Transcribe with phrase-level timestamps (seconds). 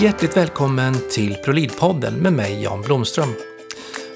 [0.00, 3.34] Hjärtligt välkommen till ProLid-podden med mig Jan Blomström.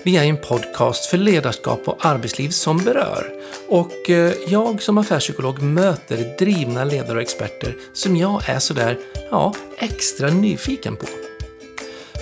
[0.02, 3.32] Vi är en podcast för ledarskap och arbetsliv som berör.
[3.68, 8.98] Och eh, jag som affärspsykolog möter drivna ledare och experter som jag är sådär,
[9.30, 11.06] ja, extra nyfiken på.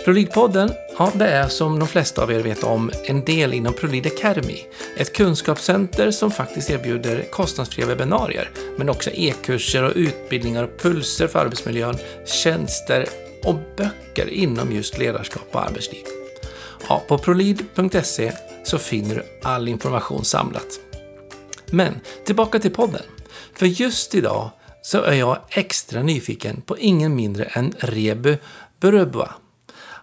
[0.04, 4.06] ProLid-podden, ja, det är som de flesta av er vet om en del inom ProLead
[4.06, 4.64] Academy.
[4.96, 11.38] Ett kunskapscenter som faktiskt erbjuder kostnadsfria webbinarier, men också e-kurser och utbildningar och pulser för
[11.38, 11.96] arbetsmiljön,
[12.26, 13.08] tjänster
[13.44, 16.04] och böcker inom just ledarskap och arbetsliv.
[16.88, 18.32] Ja, på prolid.se
[18.64, 20.80] så finner du all information samlat.
[21.66, 23.02] Men tillbaka till podden.
[23.54, 24.50] För just idag
[24.82, 28.36] så är jag extra nyfiken på ingen mindre än Rebu
[28.80, 29.34] Burubwa.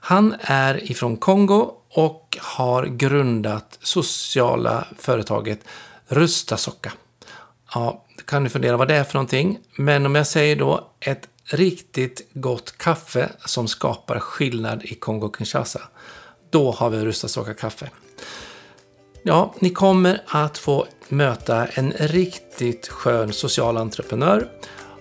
[0.08, 5.60] Han är ifrån Kongo och har grundat sociala företaget
[6.08, 6.94] Rustasocka.
[7.74, 9.60] Ja, då kan du fundera vad det är för någonting.
[9.76, 15.81] Men om jag säger då ett riktigt gott kaffe som skapar skillnad i Kongo-Kinshasa.
[16.49, 17.90] Då har vi Rustasoka kaffe.
[19.23, 24.48] Ja, ni kommer att få möta en riktigt skön social entreprenör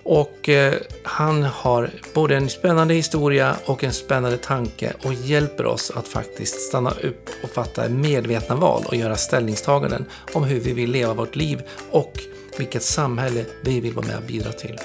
[0.03, 5.91] och eh, han har både en spännande historia och en spännande tanke och hjälper oss
[5.95, 10.91] att faktiskt stanna upp och fatta medvetna val och göra ställningstaganden om hur vi vill
[10.91, 12.13] leva vårt liv och
[12.57, 14.79] vilket samhälle vi vill vara med och bidra till.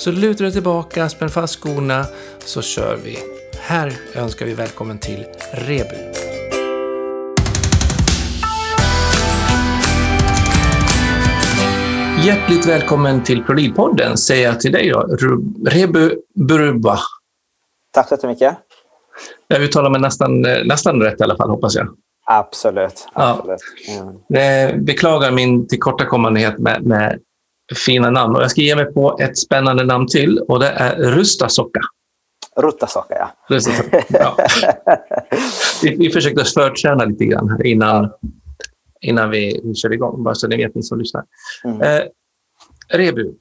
[0.00, 2.04] Så luta dig tillbaka, spänn fast skorna
[2.38, 3.18] så kör vi.
[3.60, 5.96] Här önskar vi välkommen till Rebu.
[12.26, 15.16] Hjärtligt välkommen till ProLid-podden säger jag till dig då,
[15.66, 16.98] Rebu Buruba.
[17.92, 18.56] Tack så jättemycket.
[19.48, 21.88] Jag uttalar mig nästan, nästan rätt i alla fall, hoppas jag.
[22.26, 23.08] Absolut.
[23.12, 23.60] absolut.
[24.30, 24.38] Ja.
[24.38, 24.84] Mm.
[24.84, 27.20] Beklagar min tillkortakommandighet med, med
[27.74, 28.36] fina namn.
[28.36, 31.80] Och jag ska ge mig på ett spännande namn till och det är Rustasocka.
[32.56, 33.14] Rutasocka,
[33.48, 33.56] ja.
[34.08, 34.36] Ja.
[35.82, 38.10] vi, vi försökte förträna lite grann här innan,
[39.00, 41.24] innan vi, vi kör igång, bara så ni vet, ni som lyssnar.
[41.64, 41.80] Mm.
[41.80, 42.02] Eh,
[42.88, 43.32] Rebu,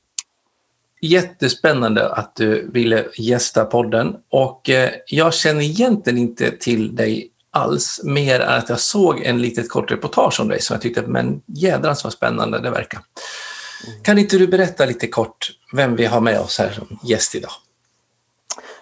[1.01, 8.01] jättespännande att du ville gästa podden och eh, jag känner egentligen inte till dig alls,
[8.03, 11.41] mer än att jag såg en litet kort reportage om dig som jag tyckte, men
[11.45, 12.99] jädrans vad spännande det verkar.
[14.01, 17.51] Kan inte du berätta lite kort vem vi har med oss här som gäst idag?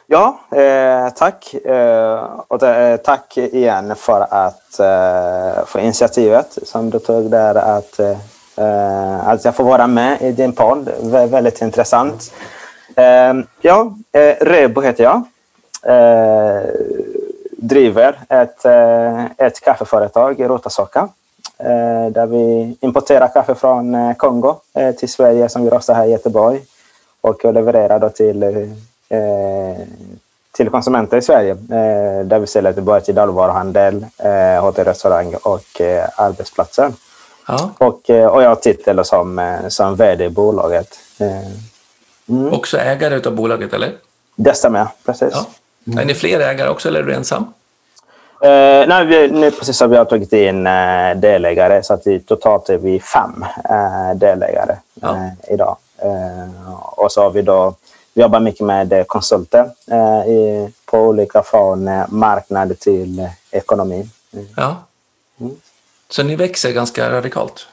[0.09, 1.53] Ja, eh, tack.
[1.53, 7.99] Eh, och eh, tack igen för att eh, för initiativet som du tog där att,
[7.99, 10.89] eh, att jag får vara med i din podd.
[11.01, 12.33] V väldigt intressant.
[12.95, 15.23] Eh, ja, eh, Rebo heter jag.
[15.83, 16.61] Eh,
[17.57, 21.09] driver ett, eh, ett kaffeföretag i Rotasocka Eh,
[22.12, 26.12] där vi importerar kaffe från eh, Kongo eh, till Sverige som vi rostar här i
[26.12, 26.62] Göteborg
[27.22, 28.69] och levererar då till,
[30.51, 31.53] till konsumenter i Sverige
[32.23, 34.06] där vi säljer till både till dagligvaruhandel,
[34.62, 35.81] hotell, restaurang och
[36.16, 36.91] arbetsplatser.
[37.47, 37.72] Ja.
[37.78, 41.00] Och, och jag har titel som, som vd i bolaget.
[42.28, 42.53] Mm.
[42.53, 43.91] Också ägare av bolaget eller?
[44.35, 45.34] Det stämmer, precis.
[45.34, 46.01] Ja.
[46.01, 47.53] Är ni fler ägare också eller är du ensam?
[48.45, 52.69] Uh, nej, vi, nu precis har vi tagit in uh, delägare så att vi, totalt
[52.69, 55.09] är vi fem uh, delägare ja.
[55.09, 55.77] uh, idag.
[56.91, 57.75] och så har vi då,
[58.13, 59.65] vi jobbar mycket med konsulter
[60.27, 64.09] i, på olika från marknad till ekonomi.
[64.55, 64.75] Ja.
[65.39, 65.55] Mm.
[66.09, 67.67] Så ni växer ganska radikalt?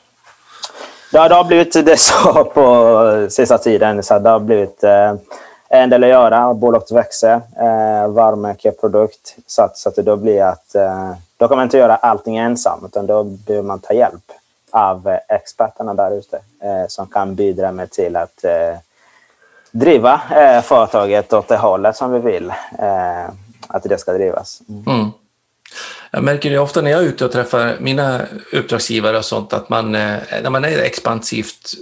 [1.12, 4.02] Ja, det har blivit det så på sista tiden.
[4.02, 4.84] Så det har blivit
[5.68, 6.54] Eh, en del att göra.
[6.54, 8.72] Bolaget växer, eh, varumärke,
[9.46, 12.84] Så att, så att då blir att eh, då kan man inte göra allting ensam
[12.84, 14.32] utan då behöver man ta hjälp
[14.70, 18.78] av eh, experterna där ute eh, som kan bidra med till att eh,
[19.70, 23.28] driva eh, företaget åt det hållet som vi vill eh,
[23.66, 24.60] att det ska drivas.
[24.68, 24.84] Mm.
[24.86, 25.10] Mm.
[26.10, 28.20] Jag märker det ofta när jag är ute och träffar mina
[28.52, 31.74] uppdragsgivare och sånt att man, eh, när man är expansivt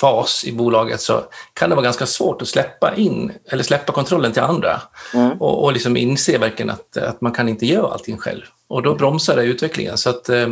[0.00, 4.32] fas i bolaget så kan det vara ganska svårt att släppa in eller släppa kontrollen
[4.32, 4.80] till andra
[5.14, 5.32] mm.
[5.40, 8.42] och, och liksom inse verkligen att, att man kan inte göra allting själv.
[8.68, 9.98] Och då bromsar det utvecklingen.
[9.98, 10.48] Så att, eh,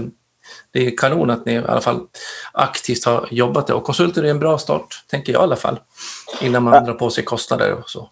[0.73, 2.00] det är kanon att ni i alla fall
[2.52, 3.75] aktivt har jobbat det.
[3.75, 5.81] Och konsulter är en bra start, tänker jag i alla fall,
[6.40, 6.81] innan man ja.
[6.81, 8.08] drar på sig kostnader och så.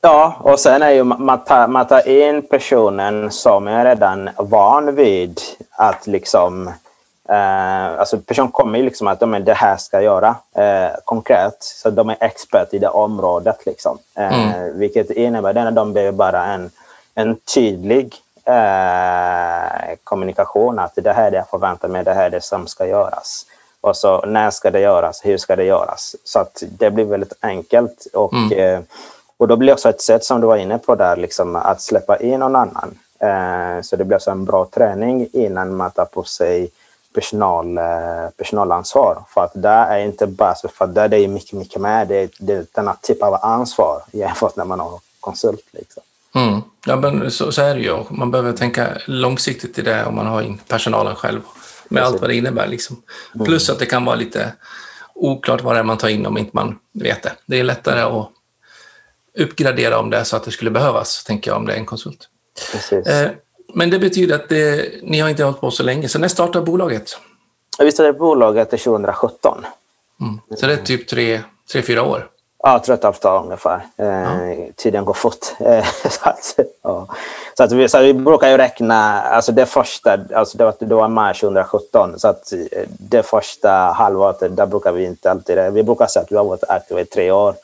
[0.00, 4.94] Ja, och sen är ju man tar, man tar in personen som är redan van
[4.94, 6.72] vid att liksom
[7.28, 10.90] Eh, alltså personen kommer ju liksom att de är det här ska jag göra eh,
[11.04, 11.56] konkret.
[11.60, 13.66] Så de är expert i det området.
[13.66, 13.98] Liksom.
[14.14, 14.78] Eh, mm.
[14.78, 16.70] Vilket innebär att de behöver bara en,
[17.14, 20.78] en tydlig eh, kommunikation.
[20.78, 23.46] Att det här är det jag förväntar mig, det här är det som ska göras.
[23.80, 26.16] Och så när ska det göras, hur ska det göras?
[26.24, 28.06] Så att det blir väldigt enkelt.
[28.14, 28.58] Och, mm.
[28.58, 28.80] Eh,
[29.36, 31.80] Och då blir det också ett sätt som du var inne på där, liksom, att
[31.80, 32.98] släppa in någon annan.
[33.18, 36.70] Eh, så det blir alltså en bra träning innan man tar på sig
[37.14, 39.24] personal, eh, personalansvar.
[39.28, 42.04] För att där är inte bara så, för där är det mycket, mycket mer.
[42.04, 45.66] Det är, det är denna typ av ansvar jämfört när man har konsult.
[45.70, 46.02] Liksom.
[46.34, 46.60] Mm.
[46.86, 47.96] Ja, men så, så, är det ju.
[48.10, 51.40] Man behöver tänka långsiktigt i det om man har in personalen själv.
[51.88, 52.12] Med Precis.
[52.12, 52.66] allt vad det innebär.
[52.66, 53.02] Liksom.
[53.34, 53.44] Mm.
[53.44, 54.52] Plus att det kan vara lite
[55.14, 57.32] oklart vad det är man tar in om inte man vet det.
[57.46, 58.30] Det är lättare att
[59.38, 61.86] uppgradera om det är så att det skulle behövas, tänker jag, om det är en
[61.86, 62.28] konsult.
[63.06, 63.30] Eh,
[63.74, 66.08] men det betyder att det, ni har inte hållit på så länge.
[66.08, 67.18] Så när startade bolaget?
[67.78, 69.66] Vi startade bolaget 2017.
[70.20, 70.40] Mm.
[70.56, 71.40] Så det är typ tre,
[71.72, 72.28] tre fyra år?
[72.62, 73.80] Ja, tre och ett halvt år ungefär.
[73.96, 74.66] Eh, ja.
[74.76, 75.44] Tiden går fort.
[76.10, 77.06] så att, ja.
[77.56, 80.94] så att vi, så vi brukar ju räkna, alltså det första, alltså det var, det
[80.94, 82.52] var maj 2017, så att
[82.86, 86.64] det första halvåret, där brukar vi inte alltid, vi brukar säga att vi har varit
[86.68, 87.54] aktiva i tre år.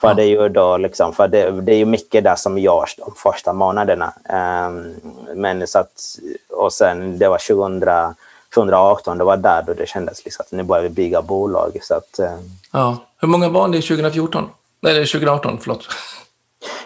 [0.00, 2.96] För, det, är ju då liksom, för det, det, är ju mycket där som görs
[2.96, 4.12] de första månaderna.
[4.68, 4.94] Um,
[5.34, 6.18] men så att,
[6.50, 8.14] och sen det var 2000,
[8.54, 11.78] 2018, det var där då det kändes liksom att nu börjar vi bygga bolag.
[11.82, 12.96] Så att, um, ja.
[13.18, 14.50] Hur många var ni 2014?
[14.86, 15.88] Eller 2018, förlåt.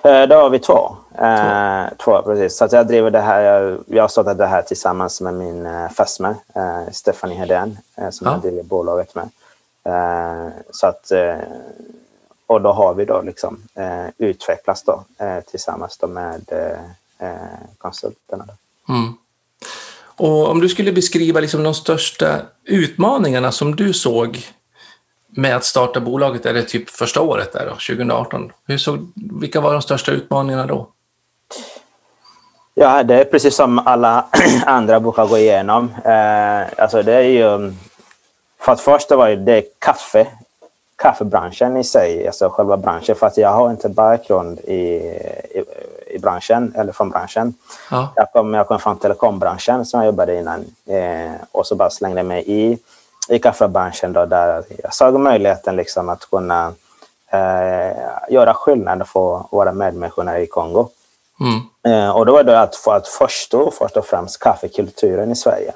[0.07, 0.97] Uh, då var vi två.
[1.23, 2.23] Uh, två.
[2.23, 2.57] precis.
[2.59, 5.67] Så att jag driver det här, jag, jag har startat det här tillsammans med min
[5.67, 7.79] uh, fästmö, uh, Stephanie Hedén,
[8.11, 8.33] som ja.
[8.33, 9.29] jag driver bolaget med.
[10.71, 11.13] så att
[12.51, 17.59] och då har vi då liksom, eh, utvecklats då, eh, tillsammans då med eh, eh
[17.79, 18.45] konsulterna.
[18.89, 19.13] Mm.
[20.17, 24.47] Och om du skulle beskriva liksom de största utmaningarna som du såg
[25.29, 28.53] med att starta bolaget, är det typ första året där då, 2018?
[28.67, 30.89] Hur såg, vilka var de största utmaningarna då?
[32.75, 34.27] Ja, det är precis som alla
[34.67, 35.95] andra brukar gå igenom.
[36.05, 37.73] Eh, alltså det är ju...
[38.61, 40.27] För att först var det kaffe
[41.01, 45.65] kaffebranschen i sig, alltså själva branschen, för att jag har inte bakgrund i, i,
[46.07, 47.55] i branschen, eller från branschen.
[47.91, 48.13] Ja.
[48.17, 52.23] Jag kom, jag kom från telekombranschen som jag jobbade innan eh, och så bara slängde
[52.23, 52.79] mig i,
[53.29, 56.73] i kaffebranschen då, där jag såg möjligheten liksom att kunna
[57.33, 57.97] eh,
[58.29, 60.89] göra skillnad för våra medmänniskor i Kongo.
[61.41, 61.61] Mm.
[61.83, 65.73] Eh, och då var det att, för att förstå först och främst kaffekulturen i Sverige.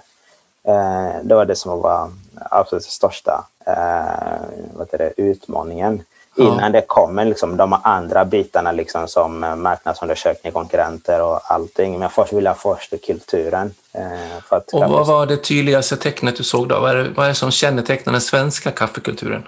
[0.68, 2.10] Eh, det var det som var
[2.50, 6.02] absolut största eh, det, utmaningen.
[6.36, 6.44] Ja.
[6.44, 11.98] Innan det kommer liksom, de andra bitarna liksom, som marknadsundersökning, konkurrenter och allting.
[11.98, 13.74] Men först vill jag förstå kulturen.
[13.92, 16.80] Eh, för och vad var det tydligaste tecknet du såg då?
[16.80, 19.42] Vad är det, vad är det som kännetecknar den svenska kaffekulturen?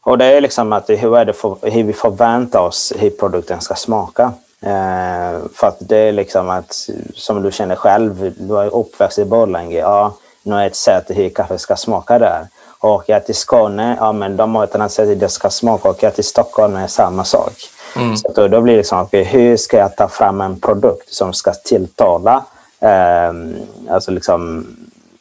[0.00, 3.60] Och det är liksom att hur, är det för, hur vi förväntar oss hur produkten
[3.60, 4.32] ska smaka.
[4.60, 9.24] Eh, för att det är liksom att, som du känner själv, du är uppväxt i
[9.24, 10.14] Borlänge, ja,
[10.56, 12.46] är ett sätt hur kaffe ska smaka där.
[12.80, 15.88] Och jag till Skåne, ja men de har ett annat sätt hur det ska smaka
[15.88, 17.52] och jag till Stockholm är samma sak.
[17.96, 18.16] Mm.
[18.16, 21.32] Så då, då blir det liksom, okay, hur ska jag ta fram en produkt som
[21.32, 22.44] ska tilltala,
[22.80, 23.32] eh,
[23.90, 24.66] alltså liksom,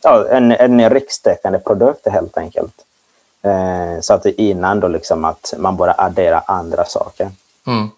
[0.02, 2.74] ja, en, en rikstäckande produkt helt enkelt.
[3.42, 7.32] Eh, så att det innan då liksom att man bara adderar andra saker.
[7.68, 7.90] Mm.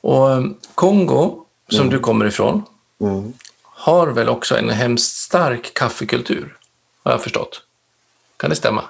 [0.00, 0.42] Och eh,
[0.74, 1.90] Kongo, som mm.
[1.90, 2.62] du kommer ifrån,
[3.00, 3.32] mm.
[3.76, 6.56] Har väl också en hemskt stark kaffekultur,
[7.04, 7.62] har jag förstått.
[8.36, 8.82] Kan det stämma?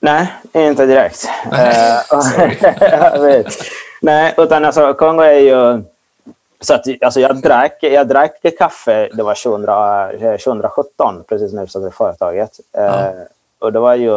[0.00, 1.28] Nej, inte direkt.
[1.50, 2.04] Nej,
[4.00, 5.82] Nej utan alltså Kongo är ju...
[6.60, 11.62] Så att, alltså jag, drack, jag drack kaffe, det var 2000, 2017, eh, precis när
[11.62, 12.60] vi startade företaget.
[12.72, 12.80] Ja.
[12.80, 13.10] Eh,
[13.58, 14.10] och det var ju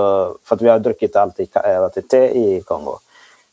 [0.44, 3.00] för att vi har druckit alltid, alltid te i Kongo.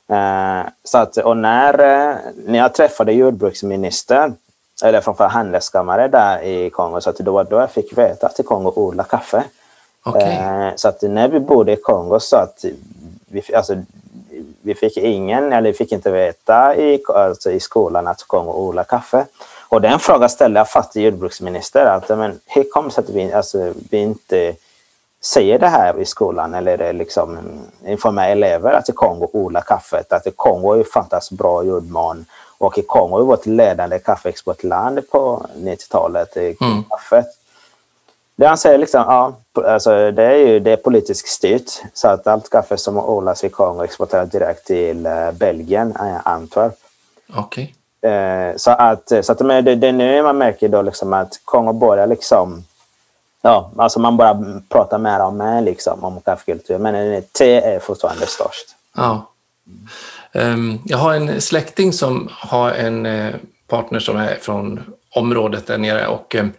[0.08, 4.36] Eh, så att, och när, eh, när jag träffade jordbruksministern,
[4.84, 8.40] eller framförallt handelskammare där i Kongo, så att det var då jag fick veta att
[8.40, 9.44] i Kongo odlar kaffe.
[10.04, 10.32] Okay.
[10.32, 12.64] Eh, så att när vi bodde i Kongo så att
[13.26, 13.76] vi, alltså,
[14.62, 18.84] vi fick ingen, eller vi fick inte veta i, alltså i skolan att Kongo odlar
[18.84, 19.26] kaffe.
[19.68, 23.10] Och den frågan ställde jag faktiskt till jordbruksministern, att men, hur kommer det sig att
[23.10, 24.54] vi, alltså, vi inte
[25.24, 27.38] säger det här i skolan eller liksom
[27.86, 32.24] informerar elever att i Kongo odlar kaffet, att i Kongo är fantastiskt bra jordmån
[32.62, 36.84] och i Kongo är vårt ledande kaffeexportland på 90-talet i mm.
[36.84, 37.26] kaffet.
[38.36, 39.34] Det han säger liksom, ja,
[39.66, 43.48] alltså det är ju det är politiskt styrt så att allt kaffe som odlas i
[43.48, 46.74] Kongo exporteras direkt till uh, Belgien, uh, Antwerp.
[47.34, 47.74] Okej.
[48.00, 48.10] Okay.
[48.10, 51.72] Eh, så att, så att det, det är nu man märker då liksom att Kongo
[51.72, 52.64] börjar liksom
[53.44, 56.78] Ja, alltså man bara pratar mer om liksom, om kaffekultur.
[56.78, 58.66] Men te är fortfarande störst.
[58.96, 59.26] Ja.
[60.34, 63.34] Um, jag har en släkting som har en uh,
[63.68, 64.80] partner som är från
[65.14, 66.52] området där nere och um,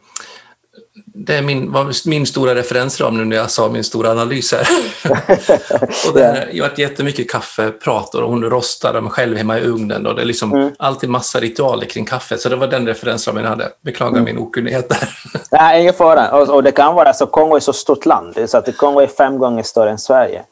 [1.15, 4.67] det är min, var min stora referensram nu när jag sa min stora analys här.
[6.07, 10.15] och det har varit jättemycket kaffeprat och hon rostar dem själv hemma i ugnen och
[10.15, 10.71] det är liksom mm.
[10.79, 12.41] alltid massa ritualer kring kaffet.
[12.41, 13.69] Så det var den referensramen jag hade.
[13.81, 14.23] Beklagar mm.
[14.23, 15.09] min okunnighet där.
[15.51, 16.31] Nej, ingen fara.
[16.31, 19.07] Och, och, det kan vara så, Kongo är så stort land, så att Kongo är
[19.07, 20.43] fem gånger större än Sverige.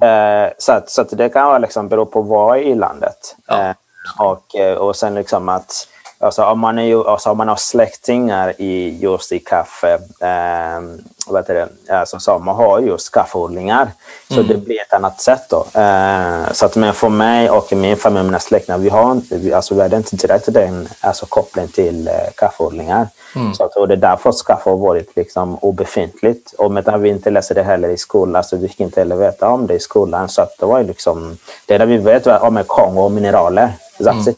[0.00, 3.36] Eh, så att, så att det kan vara liksom bero på var i landet.
[3.46, 3.68] Ja.
[3.68, 3.74] Eh,
[4.18, 5.88] och, eh, och sen liksom att
[6.22, 10.80] Alltså om man, är, alltså om man har släktingar i just i kaffe, eh,
[11.26, 13.90] vad heter det, alltså så man har just kaffeodlingar.
[14.28, 14.46] Så mm.
[14.46, 15.80] det blir ett annat sätt då.
[15.80, 19.52] Eh, så att men för mig och min familj, mina släktingar, vi har inte, vi,
[19.52, 23.08] alltså vi hade inte direkt den alltså koppling till eh, kaffeodlingar.
[23.36, 23.54] Mm.
[23.54, 26.52] Så att, och det är därför kaffe har varit liksom obefintligt.
[26.58, 29.16] Och med att vi inte läser det heller i skolan, alltså vi fick inte heller
[29.16, 30.28] veta om det i skolan.
[30.28, 33.72] Så att det var liksom, det enda vi vet om Kongo och mineraler.
[33.98, 34.34] That's mm.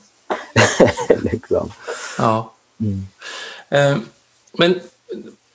[1.22, 1.72] liksom.
[2.18, 2.52] Ja.
[2.80, 3.06] Mm.
[3.68, 3.98] Eh,
[4.52, 4.80] men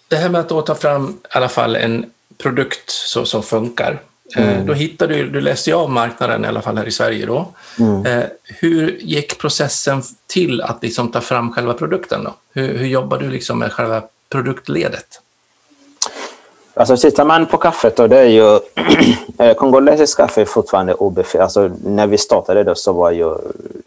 [0.07, 2.05] det här med att ta fram i alla fall en
[2.37, 4.01] produkt så, som funkar.
[4.35, 4.65] Eh, mm.
[4.65, 7.53] Då hittade du, du läste av marknaden i alla fall här i Sverige då.
[7.79, 8.05] Mm.
[8.05, 12.35] Eh, hur gick processen till att liksom ta fram själva produkten då?
[12.53, 15.21] Hur, hur jobbar du liksom med själva produktledet?
[16.79, 18.59] Alltså tittar man på kaffet då, det är ju...
[19.39, 21.41] Eh, kongolesiskt kaffe är fortfarande obefintligt.
[21.41, 23.35] Alltså, när vi startade då så var ju,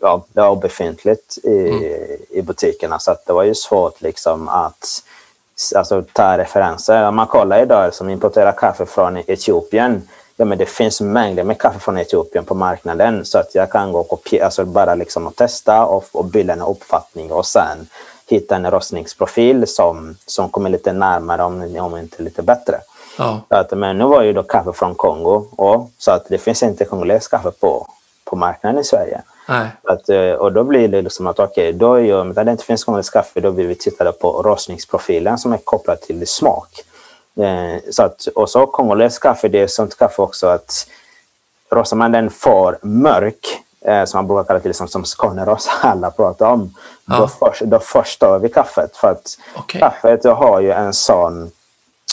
[0.01, 1.83] ja, det var obefintligt i, mm.
[2.31, 2.99] i butikerna.
[2.99, 5.03] Så det var ju svårt liksom att
[5.77, 7.09] alltså, ta referenser.
[7.09, 11.59] Om man kollar idag som importerar kaffe från Etiopien, ja, men det finns mängder med
[11.59, 13.25] kaffe från Etiopien på marknaden.
[13.25, 16.53] Så att jag kan gå och kopiera, alltså bara liksom och testa och, och bilda
[16.53, 17.89] en uppfattning och sen
[18.31, 22.81] hitta en rostningsprofil som, som kommer lite närmare, om, om inte lite bättre.
[23.19, 23.41] Ja.
[23.49, 26.85] Att, men nu var ju då kaffe från Kongo, och, så att det finns inte
[26.85, 27.87] kongolesiskt kaffe på,
[28.25, 29.23] på marknaden i Sverige.
[29.83, 33.15] Att, eh, och då blir det liksom att okej, okay, när det inte finns kongolesiskt
[33.15, 36.85] kaffe, då vill vi titta på rostningsprofilen som är kopplad till smak.
[37.37, 40.87] Eh, så att, och så kongolesiskt kaffe, det är sånt kaffe också att
[41.71, 46.11] rostar man den för mörk, eh, som man brukar kalla till, som, som Skåneros alla
[46.11, 47.19] pratar om, ja.
[47.19, 48.97] då, först, då förstör vi kaffet.
[48.97, 49.81] För att okay.
[49.81, 51.51] kaffet har ju en sån...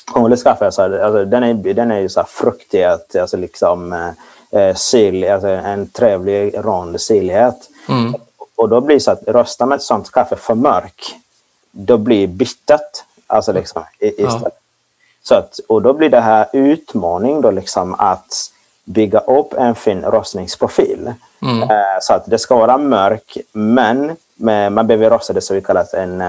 [0.05, 4.75] Kongolesiskt kaffe, alltså, alltså, den, är, den är ju så fruktig, alltså liksom eh, eh,
[4.75, 7.69] syrlig, alltså en trevlig rond syrlighet.
[7.89, 8.15] Mm.
[8.55, 11.15] Och då blir det så att röstar med ett sånt kaffe för mörk,
[11.71, 13.03] då blir bittert.
[13.27, 14.41] Alltså liksom, istället.
[14.43, 14.51] Ja.
[15.23, 18.51] Så att, och då blir det här utmaning då liksom att
[18.87, 21.13] bygga upp en fin rostningsprofil.
[21.41, 21.61] Mm.
[21.61, 24.15] Eh, så att det ska vara mörk, men
[24.73, 26.21] man behöver rosta det som vi kallar en,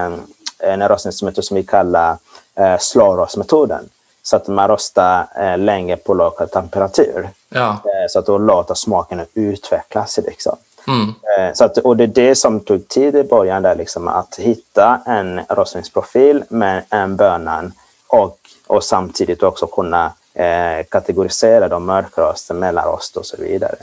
[0.59, 2.17] en rostningsmetod som vi kallar
[2.55, 3.89] eh, slowroast-metoden.
[4.23, 7.29] Så att man rostar eh, länge på låg temperatur.
[7.49, 7.77] Ja.
[8.09, 10.19] Så att då låter smaken utvecklas.
[10.25, 10.55] Liksom.
[10.87, 11.13] Mm.
[11.53, 15.01] Så att, och det är det som tog tid i början, där, liksom, att hitta
[15.05, 17.73] en rostningsprofil med en bönan
[18.07, 18.37] och,
[18.67, 23.75] och samtidigt också kunna eh, kategorisera de mörkrost, mellanrost och så vidare.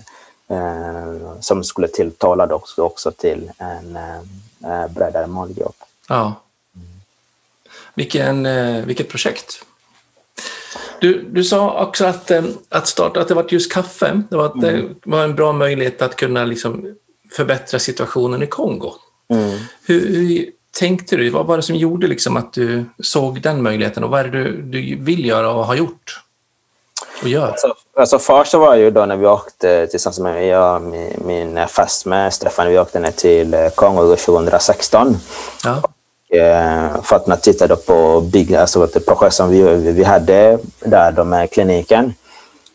[0.48, 5.76] Eh, som skulle tilltala också, också till en eh, bredare målgrupp.
[6.08, 6.34] Ja.
[7.94, 9.64] Vilken, eh, vilket projekt!
[11.00, 14.22] Du, du sa också att, eh, att starta, att det var just kaffe.
[14.30, 14.94] Det var, det mm.
[15.04, 16.96] var en bra möjlighet att kunna liksom
[17.32, 18.92] förbättra situationen i Kongo.
[19.28, 19.58] Mm.
[19.86, 21.30] Hur, hur, tänkte du?
[21.30, 24.42] Vad var det som gjorde liksom att du såg den möjligheten och vad är det
[24.42, 26.25] du, du vill göra och har gjort?
[27.22, 27.48] Och gör?
[27.48, 32.30] Alltså, alltså först var ju då när vi åkte tillsammans med jag, min, min fästmö
[32.30, 35.16] Stefan, vi åkte ner till eh, Kongo 2016.
[35.64, 35.82] Ja.
[35.82, 40.58] Och, eh, för att man tittade på big, alltså ett projekt som vi, vi hade
[40.80, 42.14] där då med kliniken.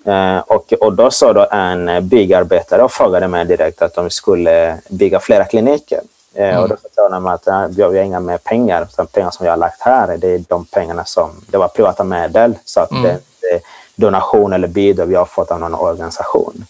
[0.05, 4.77] Eh, och, och då sa då en byggarbetare och frågade mig direkt att de skulle
[4.89, 5.99] bygga flera kliniker.
[6.35, 6.63] Mm.
[6.63, 8.87] Och då sa de att vi har inga mer pengar.
[8.97, 12.03] De pengar som jag har lagt här, det är de pengarna som, det var privata
[12.03, 12.53] medel.
[12.65, 13.03] Så att mm.
[13.03, 13.61] det, det,
[13.95, 16.65] donation eller bidrag vi har fått av någon organisation.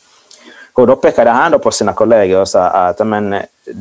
[0.73, 3.35] Och då pekade han då på sina kollegor och sa att men,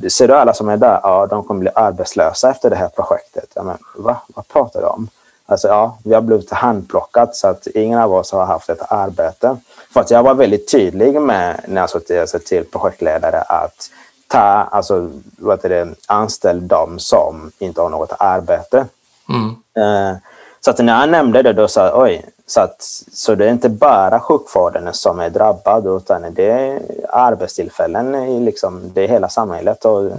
[0.09, 1.01] ser du alla som är där?
[1.03, 3.53] Ja, de kommer bli arbetslösa efter det här projektet.
[3.55, 4.17] Ja, men, va?
[4.35, 5.09] Vad pratar du om?
[5.47, 9.57] Alltså, ja, vi har blivit handplockat så att ingen av oss har haft ett arbete.
[9.93, 13.91] För att jag var väldigt tydlig med när jag sa till, projektledare att
[14.29, 18.87] ta, alltså, vad det, anställ dem som inte har något arbete.
[19.29, 19.49] Mm.
[19.77, 20.17] Eh,
[20.61, 23.51] så att när jag nämnde det då sa jag, oj, så, att, så det är
[23.51, 29.29] inte bara sjukvården som är drabbad utan det är arbetstillfällen i liksom, det är hela
[29.29, 30.11] samhället och,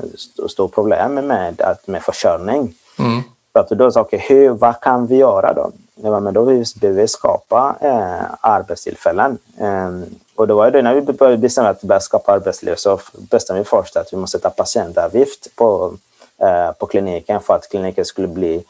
[0.44, 2.74] och stora problem med, att, med försörjning.
[3.00, 3.22] Mm.
[3.54, 5.72] Så att då sa okay, hur, vad kan vi göra då?
[5.96, 9.38] Ja, men då vill vi skapa eh, arbetstillfällen.
[9.58, 9.90] Eh,
[10.36, 13.98] och det var det när vi bestämma att börja skapa arbetsliv så bestämde vi först
[13.98, 15.94] att vi måste ta patientavgift på,
[16.38, 18.64] eh, på kliniken för att kliniken skulle bli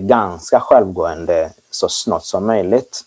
[0.00, 3.04] ganska självgående så snart som möjligt.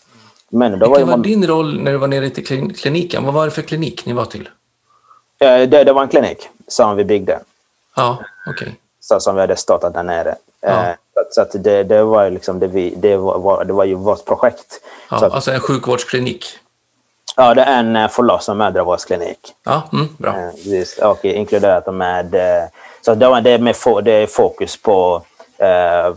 [0.48, 3.24] Men då Vilken var, var din roll när du var nere till kliniken?
[3.24, 4.48] Vad var det för klinik ni var till?
[5.38, 7.40] Eh, det, det var en klinik som vi byggde.
[7.96, 8.52] Ja, okej.
[8.52, 8.74] Okay.
[9.00, 10.34] Så som vi hade startat där nere.
[10.60, 10.68] Ja.
[10.68, 10.94] Eh,
[11.30, 14.80] så att det, det, var liksom det, vi, det, var, det var ju vårt projekt.
[15.10, 16.44] Ja, att, alltså en sjukvårdsklinik?
[17.36, 19.38] Ja, det är en eh, förlossnings och mödravårdsklinik.
[19.64, 20.34] Ja, mm, bra.
[21.10, 22.36] Och inkluderat med...
[23.04, 25.22] Så det, är med, det är fokus på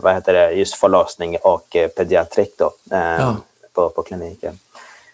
[0.00, 3.36] vad heter det, just förlossning och pediatrik då, ja.
[3.72, 4.58] på, på kliniken.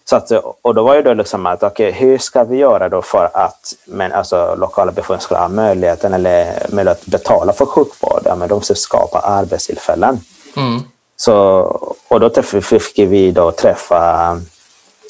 [0.05, 0.31] Så att,
[0.63, 3.75] och då var ju då liksom att okay, hur ska vi göra då för att
[3.85, 8.23] men, alltså, lokala befolkningen ska ha möjligheten eller möjlighet att betala för sjukvård?
[8.25, 10.21] Ja, men de ska skapa arbetstillfällen.
[10.57, 10.81] Mm.
[11.17, 11.61] Så,
[12.09, 14.41] och då fick vi då träffa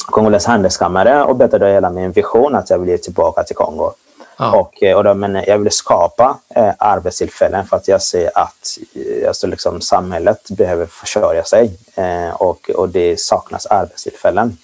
[0.07, 3.93] Kongoles handelskammare och berättade hela min vision att jag vill ge tillbaka till Kongo.
[4.39, 8.79] Och, och då, men jag vill skapa eh, arbetstillfällen för att jag ser att
[9.29, 14.57] alltså liksom, samhället behöver försörja sig eh, och, och det saknas arbetstillfällen.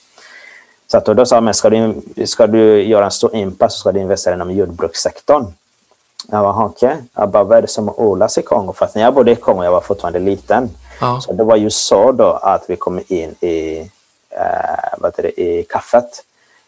[0.86, 3.92] Så att då sa man, ska du, ska du göra en stor impact så ska
[3.92, 5.46] du investera inom jordbrukssektorn.
[6.30, 6.88] Jag var okej.
[6.88, 7.02] Okay.
[7.14, 8.72] Jag bara, vad är det som odlas i Kongo?
[8.72, 10.70] För när jag bodde i Kongo jag var fortfarande liten.
[11.00, 11.20] Ja.
[11.20, 13.90] Så det var ju så då att vi kom in i,
[14.30, 16.24] eh, vad det, i kaffet.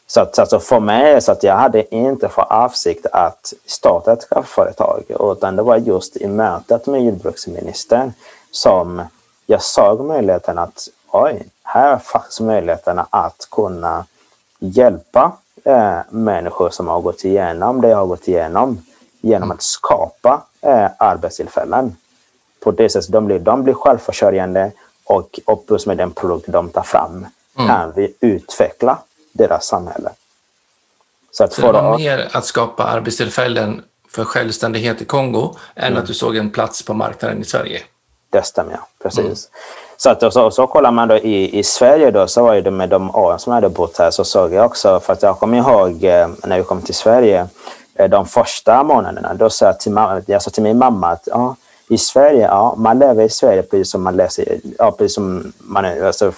[0.06, 4.28] Så att, alltså för mig, så att jag hade inte för avsikt att starta ett
[4.28, 8.12] kaffeföretag, utan det var just i mötet med jordbruksministern
[8.50, 9.02] som
[9.46, 14.04] jag såg möjligheten att oj, här är faktiskt möjligheterna att kunna
[14.58, 15.32] hjälpa
[15.64, 18.82] eh, människor som har gått igenom det jag har gått igenom
[19.20, 21.96] genom att skapa eh, arbetstillfällen.
[22.60, 24.72] På det sättet de blir de blir självförsörjande
[25.04, 27.26] och, och plus med den produkt de tar fram
[27.58, 27.68] mm.
[27.68, 28.98] kan vi utveckla
[29.37, 30.11] deras samhälle.
[31.31, 35.99] Så, att Så det var mer att skapa arbetstillfällen för självständighet i Kongo än mm.
[35.99, 37.83] att du såg en plats på marknaden i Sverige?
[38.31, 38.88] Det stämmer, ja.
[39.02, 39.25] Precis.
[39.25, 39.37] Mm.
[39.97, 42.88] Så, att, så, så kollar man då i, i Sverige då, så var det med
[42.88, 45.59] de åren som jag hade bott här så såg jag också, för att jag kommer
[45.59, 47.49] ihåg eh, när vi kom till Sverige,
[47.95, 51.23] eh, de första månaderna, då sa jag till, mamma, jag sa till min mamma att
[51.26, 51.56] ja,
[51.89, 55.84] i Sverige, ja, man lever i Sverige precis som man läser, ja, precis som man,
[55.84, 56.32] alltså,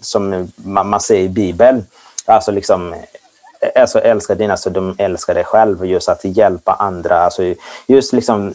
[0.00, 1.86] som man, man ser i Bibeln.
[2.30, 2.94] Alltså liksom
[3.74, 5.86] alltså älska dina så de älskar dig själv.
[5.86, 7.20] Just att hjälpa andra.
[7.20, 7.54] Alltså
[7.86, 8.54] just liksom,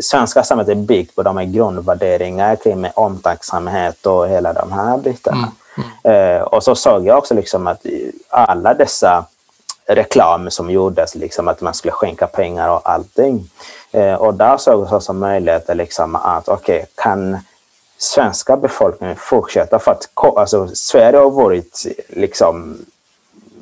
[0.00, 4.98] svenska samhället är byggt på de här grundvärderingar kring med omtänksamhet och hela de här
[4.98, 5.52] bitarna.
[5.76, 5.88] Mm.
[6.04, 6.36] Mm.
[6.36, 7.86] Eh, och så såg jag också liksom att
[8.28, 9.24] alla dessa
[9.86, 13.50] reklam som gjordes, liksom att man skulle skänka pengar och allting.
[13.92, 17.38] Eh, och där såg jag som möjlighet liksom att okej, okay, kan
[17.98, 22.78] svenska befolkningen fortsätta för att alltså, Sverige har varit liksom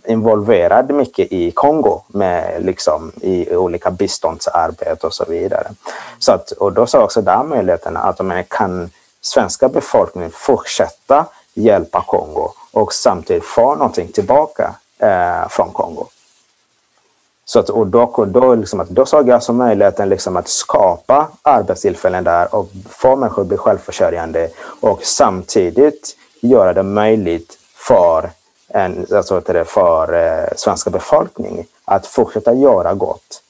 [0.08, 5.70] involverad mycket i Kongo med liksom i olika biståndsarbete och så vidare.
[6.18, 8.90] Så att, och då sa också där möjligheten att man kan
[9.20, 16.06] svenska befolkningen fortsätta hjälpa Kongo och samtidigt få någonting tillbaka eh, från Kongo.
[17.44, 21.28] Så att, och då, då, liksom att, då såg jag som möjligheten liksom att skapa
[21.42, 24.48] arbetstillfällen där och få människor att bli självförsörjande
[24.80, 28.30] och samtidigt göra det möjligt för
[28.68, 33.42] en, alltså för eh, svenska befolkning att fortsätta göra gott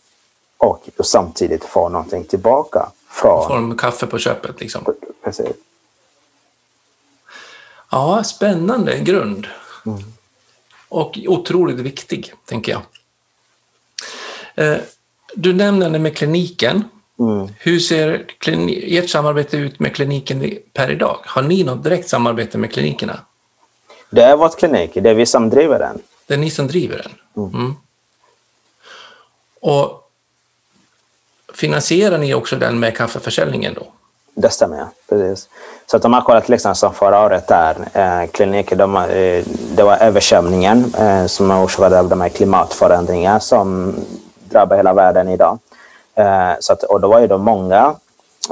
[0.56, 2.88] och samtidigt få någonting tillbaka.
[3.08, 3.48] Från...
[3.48, 4.94] Form kaffe på köpet liksom.
[5.24, 5.56] Precis.
[7.90, 9.46] Ja, spännande grund.
[9.86, 9.98] Mm.
[10.88, 12.82] Och otroligt viktig, tänker jag.
[14.54, 14.80] Eh,
[15.34, 16.84] du nämner det med kliniken.
[17.18, 17.48] Mm.
[17.58, 18.26] Hur ser
[18.98, 21.18] ert samarbete ut med kliniken per idag?
[21.24, 23.20] Har ni något direkt samarbete med klinikerna?
[24.10, 25.98] Det är vår klinik, det är vi som driver den.
[26.26, 27.12] Det är ni som driver den?
[27.44, 27.60] Mm.
[27.60, 27.74] Mm.
[29.60, 30.10] Och
[31.54, 33.86] finansierar ni också den med kaffeförsäljningen då?
[34.34, 34.88] Det stämmer, ja.
[35.08, 35.48] Precis.
[35.86, 39.44] Så att de har kollat exempel som förra året där, eh, kliniker, de, eh,
[39.76, 43.94] det var översvämningen eh, som orsakade av de här klimatförändringarna som
[44.44, 45.58] drabbar hela världen idag.
[46.14, 47.94] Eh, så att, och då var ju då många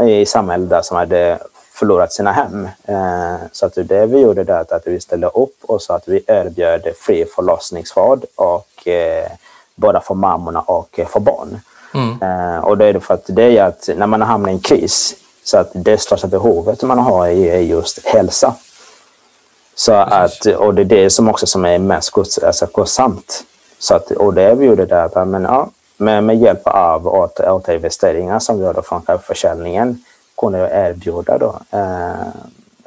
[0.02, 1.38] i samhället där som hade
[1.76, 2.68] förlorat sina hem.
[2.84, 6.24] Eh, så att det vi gjorde där att vi ställde upp och så att vi
[6.26, 9.30] erbjöd fri förlossningsvård och eh,
[9.74, 11.60] både för mammorna och för barn.
[11.94, 12.22] Mm.
[12.22, 15.14] Eh, och det är för att det är att när man hamnar i en kris
[15.44, 18.54] så att det största behovet man har är just hälsa.
[19.74, 22.12] Så att, och det är det som också som är mest
[22.42, 23.44] alltså, kostsamt.
[23.78, 27.06] Så att, och det vi gjorde där att men, ja, med, med hjälp av
[27.38, 30.04] återinvesteringar som vi har från försäljningen
[30.36, 32.20] kunde jag erbjuda då, eh,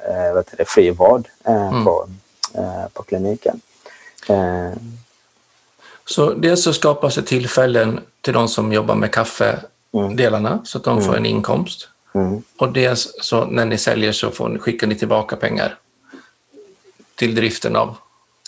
[0.10, 1.86] eh vet du, fri vård eh, mm.
[1.86, 2.10] på,
[2.54, 3.62] eh, på kliniken.
[4.30, 4.72] Eh.
[6.06, 10.66] Så dels så skapas det tillfällen till de som jobbar med kaffedelarna mm.
[10.66, 11.32] så att de får en mm.
[11.32, 11.88] inkomst.
[12.14, 12.42] Mm.
[12.58, 15.78] Och det, så när ni säljer så får skickar ni tillbaka pengar
[17.16, 17.96] till driften av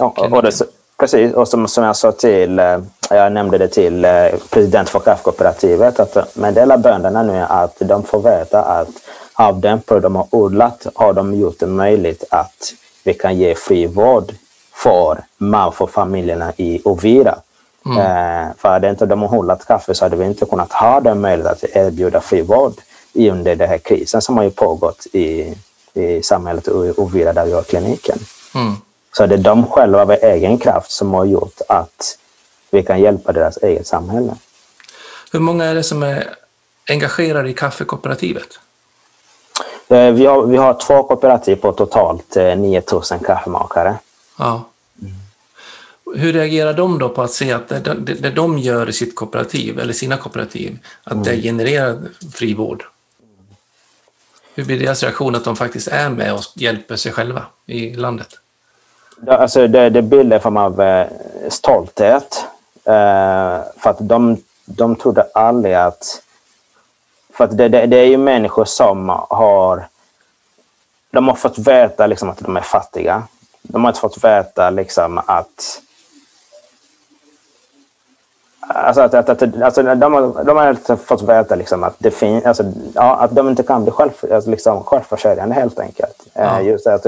[0.02, 0.62] Ja, och det,
[1.02, 4.12] precis, och som, som jag sa till, eh, jag nämnde det till eh,
[4.50, 8.90] president för kaffekooperativet, att meddela bönderna nu att de får veta att
[9.34, 13.56] av den produkt de har odlat har de gjort det möjligt att vi kan ge
[13.56, 14.34] fri vård
[14.74, 17.36] för Malfo-familjerna i Ovira.
[17.86, 17.98] Mm.
[17.98, 21.70] Eh, för hade inte de odlat kaffe så hade vi inte kunnat ha den möjligheten
[21.72, 22.74] att erbjuda fri vård
[23.14, 25.58] under den här krisen som har pågått i,
[25.94, 28.18] i samhället Ovira där vi har kliniken.
[28.56, 28.76] Mm.
[29.14, 32.18] Så det är de själva av egen kraft som har gjort att
[32.70, 34.36] vi kan hjälpa deras eget samhälle.
[35.32, 36.36] Hur många är det som är
[36.90, 38.60] engagerade i kaffekooperativet?
[39.88, 43.96] Eh, vi har, vi har två kooperativ på totalt 9000 eh, kaffemakare.
[44.38, 44.68] Ja.
[46.16, 49.16] Hur reagerar de då på att se att det, det, det de gör i sitt
[49.16, 51.24] kooperativ, eller sina kooperativ, att mm.
[51.24, 52.02] det genererar
[52.34, 52.84] frivård?
[54.56, 58.41] Hur blir deras reaktion att de faktiskt är med och hjälper sig själva i landet?
[59.28, 61.08] Alltså det, det bildar en form av eh,
[61.50, 62.46] stolthet.
[62.84, 66.24] Eh, för att de, de trodde aldrig att...
[67.34, 69.88] För att det, det, det, är ju människor som har...
[71.12, 73.24] De har fått veta liksom att de är fattiga.
[73.62, 75.82] De har inte fått veta liksom att
[78.76, 82.42] Alltså att, att, att, alltså de, har, de har fått veta liksom att, det fin,
[82.46, 86.28] alltså, ja, att de inte kan bli själv, alltså liksom självförsörjande helt enkelt.
[86.34, 86.62] Eh, ja.
[86.62, 87.04] Just att,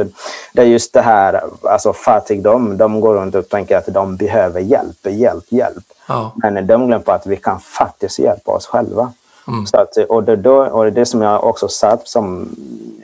[0.54, 4.60] det är just det här, alltså fattigdom, de går runt och tänker att de behöver
[4.60, 5.84] hjälp, hjälp, hjälp.
[6.08, 6.32] Ja.
[6.36, 9.14] Men de glömmer på att vi kan faktiskt hjälpa oss själva.
[9.48, 9.66] Mm.
[9.66, 12.56] Så att, och, det, då, och det som jag också satt som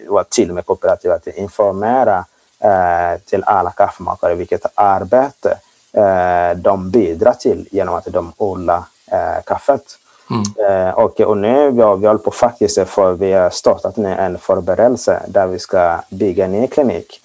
[0.08, 2.26] var till med kooperativ, att informera
[2.60, 5.58] eh, till alla kaffemakare vilket arbete
[6.56, 9.82] de bidrar till genom att de odlar eh, kaffet.
[10.30, 10.88] Mm.
[10.88, 14.14] Eh, och, och nu vi har vi håller på faktiskt för vi har startat nu
[14.14, 17.22] en förberedelse där vi ska bygga en ny klinik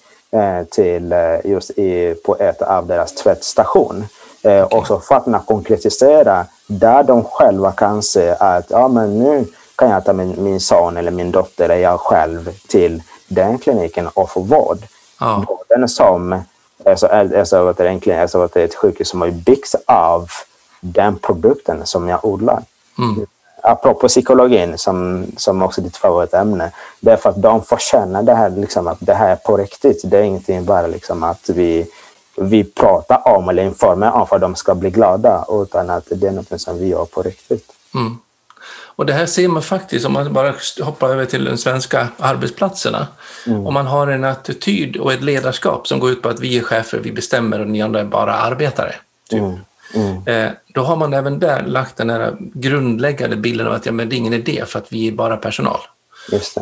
[0.69, 4.05] till just i, på ett av deras tvättstation.
[4.43, 4.61] Okay.
[4.61, 9.45] Och så för att kunna konkretisera där de själva kan se att ja, men nu
[9.75, 14.07] kan jag ta min, min son eller min dotter eller jag själv till den kliniken
[14.07, 14.77] och få vård.
[15.19, 15.43] Ja.
[15.47, 16.41] Vården som
[16.85, 20.29] Alltså, alltså, att det egentligen alltså, att det är ett sjukhus som har byggts av
[20.81, 22.63] den produkten som jag odlar.
[22.97, 23.25] Mm.
[23.63, 26.71] Apropå psykologin, som, som också är ditt favoritämne.
[26.99, 29.57] Det är för att de får känna det här, liksom, att det här är på
[29.57, 30.01] riktigt.
[30.05, 31.87] Det är ingenting bara liksom, att vi,
[32.37, 36.27] vi pratar om eller informerar om för att de ska bli glada, utan att det
[36.27, 37.71] är något som vi gör på riktigt.
[37.95, 38.17] Mm.
[38.95, 43.07] Och det här ser man faktiskt om man bara hoppar över till de svenska arbetsplatserna.
[43.47, 43.67] Mm.
[43.67, 46.61] Om man har en attityd och ett ledarskap som går ut på att vi är
[46.61, 48.95] chefer, vi bestämmer och ni andra är bara arbetare.
[49.29, 49.39] Typ.
[49.39, 49.59] Mm.
[49.93, 50.27] Mm.
[50.27, 54.09] Eh, då har man även där lagt den här grundläggande bilden av att ja, men
[54.09, 55.79] det är ingen idé för att vi är bara personal.
[56.31, 56.57] Just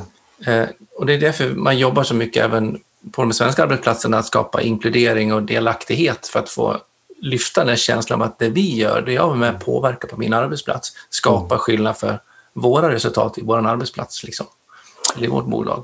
[0.46, 0.54] det.
[0.54, 2.80] Eh, och det är därför man jobbar så mycket även
[3.12, 6.78] på de svenska arbetsplatserna att skapa inkludering och delaktighet för att få
[7.24, 10.18] lyfta den här känslan av att det vi gör, det jag är med påverkar på
[10.18, 12.20] min arbetsplats, skapar skillnad för
[12.54, 14.46] våra resultat i vår arbetsplats, liksom,
[15.16, 15.84] eller i vårt bolag.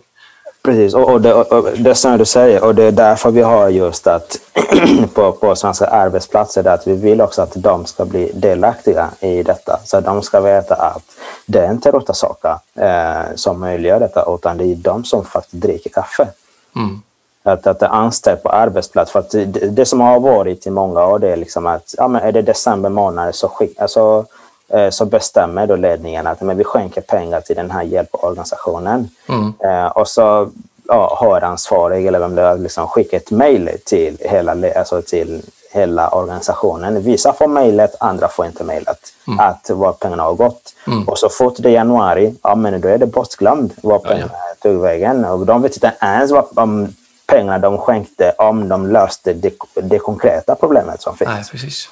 [0.61, 3.69] Precis, och, och, det, och det som du säger, och det är därför vi har
[3.69, 4.39] just att
[5.13, 9.79] på, på svenska arbetsplatser, att vi vill också att de ska bli delaktiga i detta.
[9.85, 11.03] Så att de ska veta att
[11.45, 15.89] det är inte Rotasaka eh, som möjliggör detta, utan det är de som faktiskt dricker
[15.89, 16.27] kaffe.
[16.75, 17.01] Mm
[17.43, 19.11] att, att anställd på arbetsplats.
[19.11, 22.07] För att det, det, som har varit i många år det är liksom att ja,
[22.07, 24.25] men är det december månad så, skick, alltså,
[24.69, 29.09] eh, så bestämmer då ledningen att men vi skänker pengar till den här hjälporganisationen.
[29.29, 29.53] Mm.
[29.59, 30.49] Eh, och så
[30.87, 35.41] ja, har ansvarig eller vem det är liksom skicka ett mejl till hela, alltså till
[35.71, 37.01] hela organisationen.
[37.01, 38.99] Vissa får mejlet, andra får inte mejlet.
[39.27, 39.39] Mm.
[39.39, 40.73] Att var pengarna har gått.
[40.87, 41.07] Mm.
[41.07, 44.39] Och så fort det är januari, ja men då är det bortglömt var pengarna ja,
[44.49, 44.69] ja.
[44.69, 45.25] tog vägen.
[45.25, 46.93] Och de vet inte ens vad, om
[47.29, 51.29] pengarna de skänkte om de löste det, det konkreta problemet som finns.
[51.29, 51.89] Nej, precis.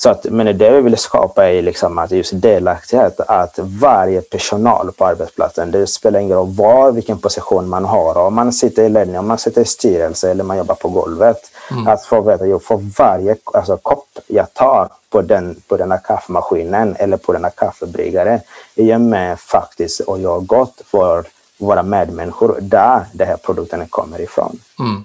[0.00, 4.92] Så att, men det vi vill skapa är liksom att just delaktighet, att varje personal
[4.92, 8.88] på arbetsplatsen, det spelar ingen roll var, vilken position man har, om man sitter i
[8.88, 11.86] ledning, om man sitter i styrelse eller man jobbar på golvet, mm.
[11.86, 16.00] att få veta, att för varje alltså, kopp jag tar på den, på den här
[16.04, 18.40] kaffemaskinen eller på den här kaffebryggaren,
[18.76, 21.24] är jag med faktiskt och gör gott för
[21.58, 24.60] våra medmänniskor där den här produkten kommer ifrån.
[24.78, 25.04] Mm.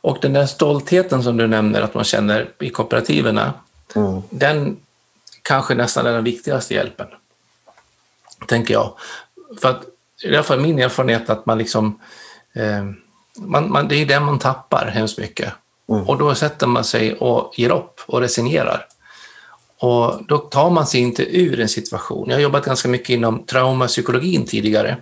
[0.00, 3.40] Och den där stoltheten som du nämner att man känner i kooperativen,
[3.94, 4.22] mm.
[4.30, 4.76] den
[5.42, 7.06] kanske nästan är den viktigaste hjälpen,
[8.46, 8.92] tänker jag.
[9.60, 9.82] För att
[10.24, 12.00] i alla fall min erfarenhet att man liksom,
[12.52, 12.84] eh,
[13.38, 15.52] man, man, det är det man tappar hemskt mycket.
[15.88, 16.08] Mm.
[16.08, 18.86] Och då sätter man sig och ger upp och resignerar.
[19.80, 22.28] Och då tar man sig inte ur en situation.
[22.28, 24.96] Jag har jobbat ganska mycket inom traumapsykologin tidigare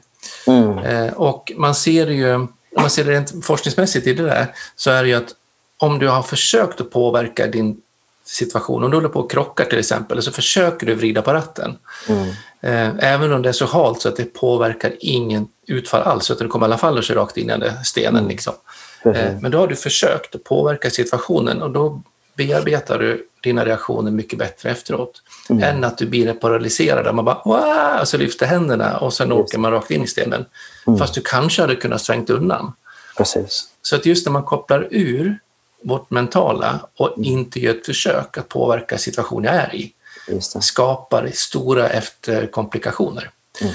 [0.47, 0.79] Mm.
[0.79, 4.91] Eh, och man ser ju, om man ser det rent forskningsmässigt i det där, så
[4.91, 5.35] är det ju att
[5.79, 7.83] om du har försökt att påverka din
[8.25, 11.79] situation, om du håller på och krockar till exempel, så försöker du vrida på ratten.
[12.09, 12.29] Mm.
[12.61, 16.47] Eh, även om det är så halt så att det påverkar ingen utfall alls, utan
[16.47, 18.17] du kommer i alla fall att köra rakt in i stenen.
[18.17, 18.29] Mm.
[18.29, 18.55] Liksom.
[19.05, 19.39] Mm.
[19.39, 22.03] Men då har du försökt att påverka situationen och då
[22.37, 25.23] bearbetar du dina reaktioner mycket bättre efteråt.
[25.51, 25.63] Mm.
[25.63, 28.01] Än att du blir paralyserad där man bara Wah!
[28.01, 30.45] och så lyfter händerna och sen åker man rakt in i stenen.
[30.87, 30.99] Mm.
[30.99, 32.73] Fast du kanske hade kunnat svängt undan.
[33.17, 33.65] Precis.
[33.83, 35.39] Så att just när man kopplar ur
[35.85, 37.25] vårt mentala och mm.
[37.25, 39.93] inte gör ett försök att påverka situationen jag är i
[40.61, 43.31] skapar stora efterkomplikationer.
[43.61, 43.75] Mm.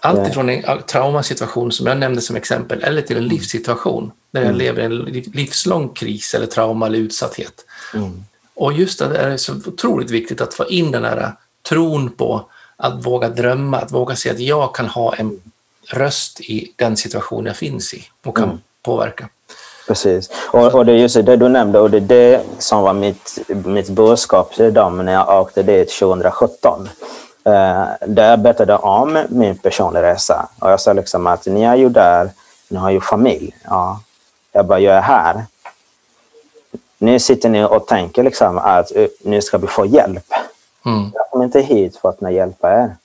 [0.00, 3.36] Allt ifrån en traumasituation som jag nämnde som exempel eller till en mm.
[3.36, 4.58] livssituation där jag mm.
[4.58, 7.64] lever i en livslång kris eller trauma eller utsatthet.
[7.94, 8.24] Mm.
[8.54, 11.32] Och just det är så otroligt viktigt att få in den här
[11.68, 15.40] tron på att våga drömma, att våga se att jag kan ha en
[15.86, 18.58] röst i den situation jag finns i och kan mm.
[18.82, 19.28] påverka.
[19.86, 20.30] Precis.
[20.52, 23.38] Och, och det är just det du nämnde och det är det som var mitt,
[23.48, 26.88] mitt budskap till dem när jag åkte dit 2017.
[27.44, 31.76] Eh, där jag berättade om min personliga resa och jag sa liksom att ni är
[31.76, 32.30] ju där,
[32.68, 33.56] ni har ju familj.
[33.64, 34.00] Ja.
[34.56, 35.44] Jag bara, jag är här.
[36.98, 40.32] Nu sitter ni och tänker liksom att eh, nu ska vi få hjälp.
[40.86, 41.10] Mm.
[41.14, 42.96] Jag kommer inte hit för att hjälpa er.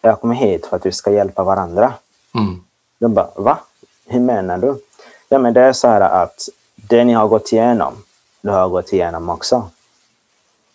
[0.00, 1.94] Jag kommer hit för att vi ska hjälpa varandra.
[2.34, 2.64] Mm.
[2.98, 3.58] De bara, va?
[4.06, 4.82] Hur menar du?
[5.28, 8.04] Ja, men det är så här att det ni har gått igenom,
[8.40, 9.70] det har jag gått igenom också.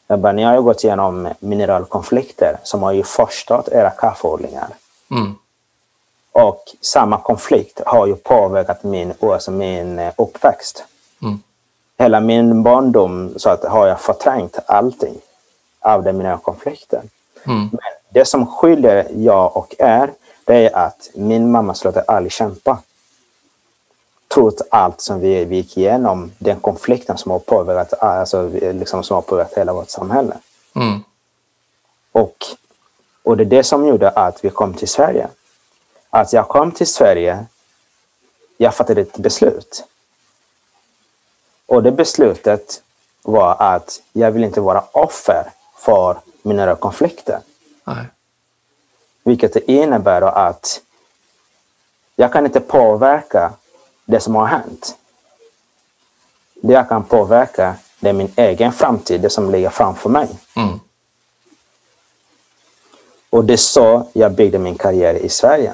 [0.07, 4.67] Jag bara, ni har ju gått igenom mineralkonflikter som har ju förstört era kaffeodlingar.
[5.11, 5.35] Mm.
[6.35, 10.83] Och samma konflikt har ju påverkat min, alltså min eh, uppväxt.
[11.21, 11.39] Mm.
[11.97, 15.15] Hela min barndom så att har jag förträngt allting
[15.79, 17.09] av den mineralkonflikten.
[17.43, 17.69] Mm.
[17.71, 20.13] Men det som skiljer jag och er,
[20.45, 22.77] det är att min mamma slutade aldrig kämpa
[24.33, 29.15] trots allt som vi, vi gick igenom, den konflikten som har påverkat, alltså, liksom, som
[29.15, 30.37] har påverkat hela vårt samhälle.
[30.75, 31.03] Mm.
[32.11, 32.35] Och,
[33.23, 35.27] och det är det som gjorde att vi kom till Sverige.
[36.15, 37.45] Att jag kom till Sverige,
[38.57, 39.85] jag fattade ett beslut.
[41.65, 42.83] Och det beslutet
[43.21, 47.39] var att jag vill inte vara offer för mina konflikter.
[47.83, 48.05] Nej.
[49.23, 50.81] Vilket innebär att
[52.15, 53.53] jag kan inte påverka
[54.05, 54.97] det som har hänt.
[56.53, 60.29] Det jag kan påverka, det är min egen framtid, det som ligger framför mig.
[60.55, 60.79] Mm.
[63.29, 65.73] Och det är så jag byggde min karriär i Sverige.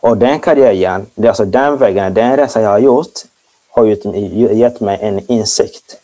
[0.00, 3.12] Och den karriären, alltså den vägen, den resa jag har gjort,
[3.68, 3.84] har
[4.54, 5.96] gett mig en insikt.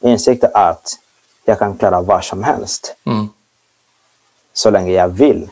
[0.00, 0.98] Insikt att
[1.44, 2.94] jag kan klara vad som helst.
[3.04, 3.28] Mm.
[4.52, 5.48] Så länge jag vill.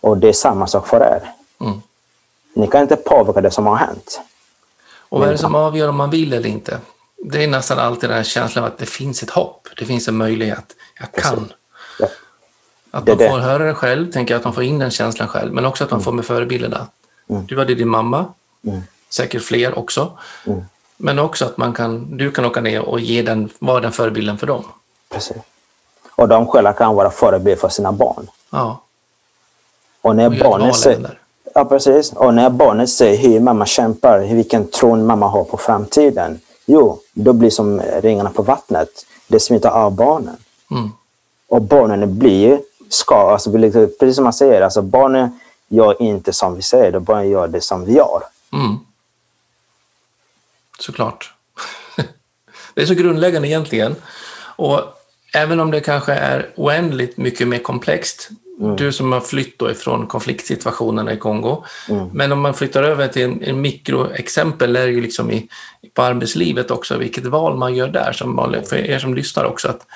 [0.00, 1.32] Och det är samma sak för er.
[1.60, 1.82] Mm.
[2.54, 4.20] Ni kan inte påverka det som har hänt.
[5.08, 6.78] Och vad är det som avgör om man vill eller inte?
[7.16, 10.08] Det är nästan alltid den här känslan av att det finns ett hopp, det finns
[10.08, 11.52] en möjlighet, jag kan.
[11.98, 12.06] Ja.
[12.94, 15.52] Att man får höra det själv, tänker jag att man får in den känslan själv,
[15.52, 16.04] men också att man mm.
[16.04, 16.86] får med förebilderna.
[17.30, 17.46] Mm.
[17.46, 18.26] Du hade din mamma,
[18.66, 18.80] mm.
[19.10, 20.18] säkert fler också.
[20.46, 20.62] Mm.
[20.96, 24.38] Men också att man kan, du kan åka ner och ge den, vara den förebilden
[24.38, 24.64] för dem.
[25.08, 25.36] Precis.
[26.16, 28.26] Och de själva kan vara förebild för sina barn.
[28.50, 28.82] Ja.
[30.02, 31.18] Och när och barnen ser,
[31.54, 32.12] Ja, precis.
[32.12, 37.32] Och när barnet ser hur mamma kämpar, vilken tron mamma har på framtiden, jo, då
[37.32, 38.88] blir som ringarna på vattnet.
[39.28, 40.36] Det smittar av barnen.
[40.70, 40.90] Mm.
[41.48, 42.60] Och barnen blir
[42.92, 43.52] ska, alltså,
[44.00, 47.84] precis som man säger, alltså barnen gör inte som vi säger, barnen gör det som
[47.84, 48.22] vi gör.
[48.52, 48.78] Mm.
[50.78, 51.34] Såklart.
[52.74, 53.96] det är så grundläggande egentligen.
[54.56, 54.80] Och
[55.34, 58.76] även om det kanske är oändligt mycket mer komplext Mm.
[58.76, 61.64] Du som har flytt då ifrån konfliktsituationerna i Kongo.
[61.88, 62.08] Mm.
[62.12, 65.48] Men om man flyttar över till en, en mikroexempel är det ju liksom i,
[65.94, 69.68] på arbetslivet också, vilket val man gör där, som, för er som lyssnar också.
[69.68, 69.86] Att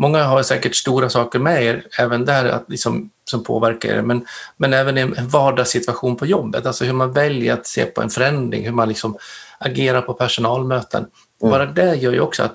[0.00, 4.26] många har säkert stora saker med er, även där att liksom, som påverkar er, men,
[4.56, 8.10] men även i en vardagssituation på jobbet, alltså hur man väljer att se på en
[8.10, 9.18] förändring, hur man liksom
[9.58, 11.06] agerar på personalmöten.
[11.42, 11.50] Mm.
[11.50, 12.54] Bara det gör ju också att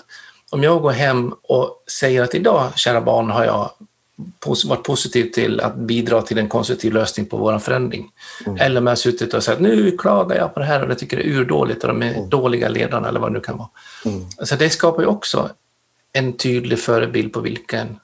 [0.50, 3.72] om jag går hem och säger att idag, kära barn, har jag
[4.66, 8.12] varit positiv till att bidra till en konstruktiv lösning på vår förändring.
[8.46, 8.58] Mm.
[8.62, 11.00] Eller om jag har suttit och sagt nu klagar jag på det här och jag
[11.00, 12.30] tycker det är urdåligt och de är mm.
[12.30, 13.70] dåliga ledarna eller vad det nu kan vara.
[14.06, 14.26] Mm.
[14.44, 15.50] Så det skapar ju också
[16.16, 18.00] en tydlig förebild på vilken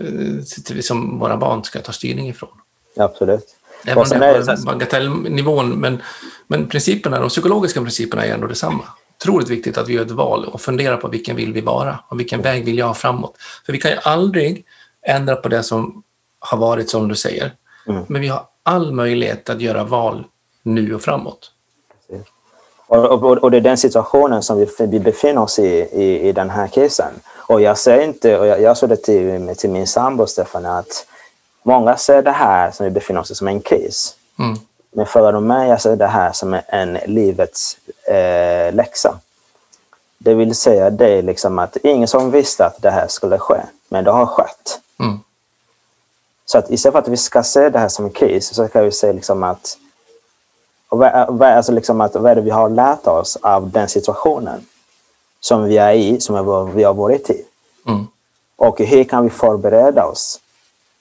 [0.00, 2.50] eh, som våra barn ska ta styrning ifrån.
[2.96, 3.56] Absolut.
[3.84, 6.02] Även om det är på bagatellnivån, men,
[6.46, 8.84] men principerna, de psykologiska principerna är ändå detsamma.
[9.20, 12.20] Otroligt viktigt att vi gör ett val och funderar på vilken vill vi vara och
[12.20, 13.34] vilken väg vill jag ha framåt.
[13.66, 14.64] För vi kan ju aldrig
[15.06, 16.02] ändra på det som
[16.38, 17.52] har varit som du säger.
[17.86, 18.04] Mm.
[18.08, 20.24] Men vi har all möjlighet att göra val
[20.62, 21.52] nu och framåt.
[22.86, 26.32] Och, och, och det är den situationen som vi, vi befinner oss i, i, i
[26.32, 27.12] den här casen.
[27.50, 31.06] Och jag säger inte, och jag, jag sa det till, till min sambo Stefan, att
[31.62, 34.14] många ser det här som vi befinner oss i som en kris.
[34.38, 34.58] Mm.
[34.90, 39.18] Men för mig jag ser det här som en livets eh, läxa.
[40.18, 44.04] Det vill säga det liksom att ingen som visste att det här skulle ske, men
[44.04, 44.80] det har skett.
[45.00, 45.18] Mm.
[46.46, 48.84] Så att istället för att vi ska se det här som en kris så kan
[48.84, 49.78] vi se liksom att,
[50.88, 54.66] vad, alltså liksom att vad är det vi har lärt oss av den situationen
[55.40, 56.34] som vi är i, som
[56.74, 57.44] vi har varit i.
[57.86, 58.06] Mm.
[58.56, 60.40] Och hur kan vi förbereda oss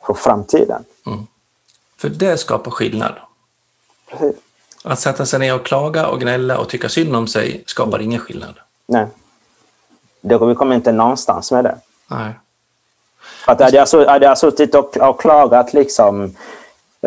[0.06, 0.84] för framtiden?
[1.06, 1.28] Mm.
[1.98, 3.14] För det skapar skillnad.
[4.12, 4.36] Precis.
[4.84, 8.02] Att sätta sig ner och klaga och gnälla och tycka synd om sig skapar mm.
[8.02, 8.56] ingen skillnad.
[8.86, 9.08] Nej.
[10.22, 11.78] Det, vi kommer inte någonstans med det.
[12.08, 12.34] Nej.
[13.46, 16.36] Att hade, jag, hade jag suttit och, och klagat liksom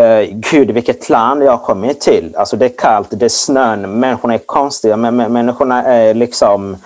[0.00, 2.36] Uh, Gud, vilket land jag har kommit till.
[2.36, 6.76] Alltså det är kallt, det är snön, människorna är konstiga, men, människorna är liksom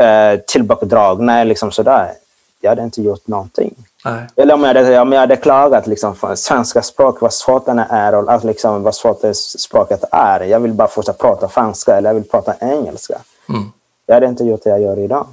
[0.00, 1.44] uh, tillbakadragna.
[1.44, 2.12] Liksom sådär.
[2.60, 3.74] Jag hade inte gjort någonting.
[4.04, 4.26] Nej.
[4.36, 7.86] Eller om jag hade, om jag hade klagat liksom, för svenska språk, vad svårt det
[7.90, 10.40] är och alltså, liksom, vad svårt det språket är.
[10.40, 13.20] Jag vill bara fortsätta prata franska eller jag vill prata engelska.
[13.48, 13.72] Mm.
[14.06, 15.26] Jag hade inte gjort det jag gör idag.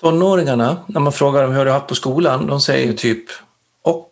[0.00, 3.24] Tonåringarna, när man frågar dem hur du har haft på skolan, de säger ju typ
[3.82, 4.10] och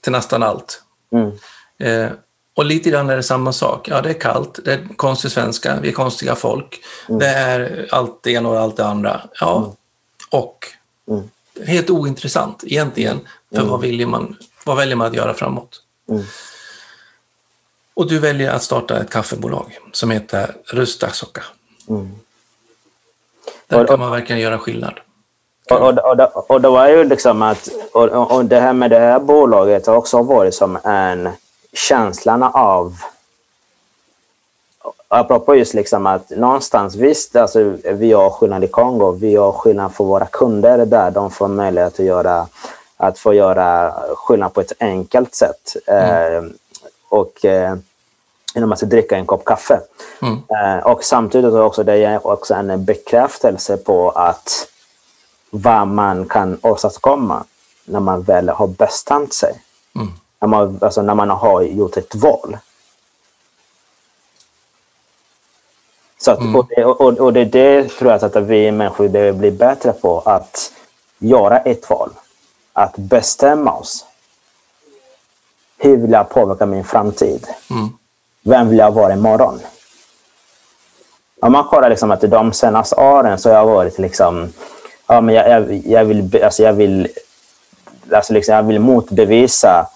[0.00, 0.82] till nästan allt.
[1.12, 1.32] Mm.
[1.78, 2.12] Eh,
[2.54, 3.88] och lite grann är det samma sak.
[3.88, 6.80] Ja, det är kallt, det är konstig svenska, vi är konstiga folk.
[7.08, 7.18] Mm.
[7.18, 9.20] Det är allt det ena och allt det andra.
[9.40, 9.70] Ja, Mm.
[10.30, 10.66] och.
[11.08, 11.30] Mm.
[11.66, 13.68] Helt ointressant egentligen, för Mm.
[13.70, 15.82] vad, väljer man, vad väljer man att göra framåt?
[16.10, 16.22] Mm.
[17.94, 21.42] Och du väljer att starta ett kaffebolag som heter Rustasocka.
[21.88, 22.10] Mm.
[23.66, 25.00] Där Och- kan man verkligen göra skillnad.
[25.70, 28.72] Och, och, och, det- och det var ju liksom att, och, och och det här
[28.72, 31.28] med det här bolaget har också varit som en
[31.74, 32.96] känslan av,
[35.08, 39.94] apropå just liksom att någonstans visst, alltså, vi gör skillnad i Kongo, vi gör skillnad
[39.94, 42.46] för våra kunder där, de får möjlighet att göra,
[42.96, 45.76] att få göra skillnad på ett enkelt sätt.
[45.86, 46.44] Eh,
[47.08, 47.76] och eh,
[48.54, 49.80] genom att dricka en kopp kaffe.
[50.22, 50.38] Mm.
[50.48, 54.68] Eh, och samtidigt är också det är också en bekräftelse på att
[55.50, 57.44] vad man kan åstadkomma
[57.84, 59.62] när man väl har bestämt sig.
[59.94, 60.12] Mm.
[60.44, 62.58] När, man, alltså när man har gjort ett val.
[66.18, 69.50] Så att, och, det, och, och det det tror jag att vi människor behöver bli
[69.50, 70.20] bättre på.
[70.20, 70.72] Att
[71.18, 72.10] göra ett val.
[72.72, 74.06] Att bestämma oss.
[75.78, 77.46] Hur vill jag påverka min framtid?
[77.70, 77.88] Mm.
[78.42, 79.60] Vem vill jag vara imorgon?
[81.40, 84.52] Om man kollar liksom att de senaste åren så har jag varit liksom,
[85.06, 87.08] ja, men jag, jag, jag vill, alltså jag vill,
[88.12, 89.88] alltså liksom jag vill motbevisa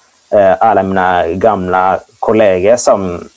[0.60, 3.28] alla mina gamla kollegor som,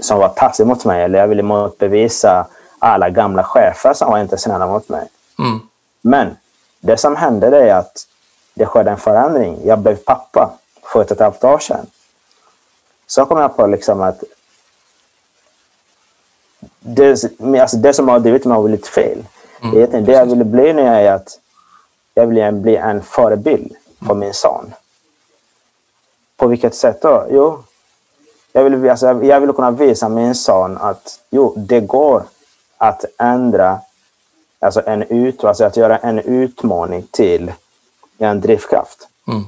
[0.00, 1.04] som var taskiga mot mig.
[1.04, 2.46] Eller jag vill motbevisa
[2.78, 5.08] alla gamla chefer som var inte snälla mot mig.
[5.38, 5.60] Mm.
[6.00, 6.36] Men
[6.80, 8.06] det som hände det är att
[8.54, 9.58] det skedde en förändring.
[9.64, 10.50] Jag blev pappa
[10.82, 11.86] för ett och ett halvt år sedan.
[13.06, 14.22] Så kom jag på liksom att
[16.80, 17.10] det,
[17.60, 19.24] alltså det som har drivit mig har blivit fel.
[19.62, 21.38] Mm, det jag ville bli nu är att
[22.14, 23.76] jag vill bli en förebild
[24.06, 24.74] för min son.
[26.38, 27.26] På vilket sätt då?
[27.30, 27.62] Jo,
[28.52, 32.22] jag vill, alltså, jag- jag vill kunna visa min son att jo, det går
[32.78, 33.80] att ändra,
[34.60, 37.52] alltså, en ut, alltså att göra en utmaning till
[38.18, 39.08] en drivkraft.
[39.28, 39.44] Mm.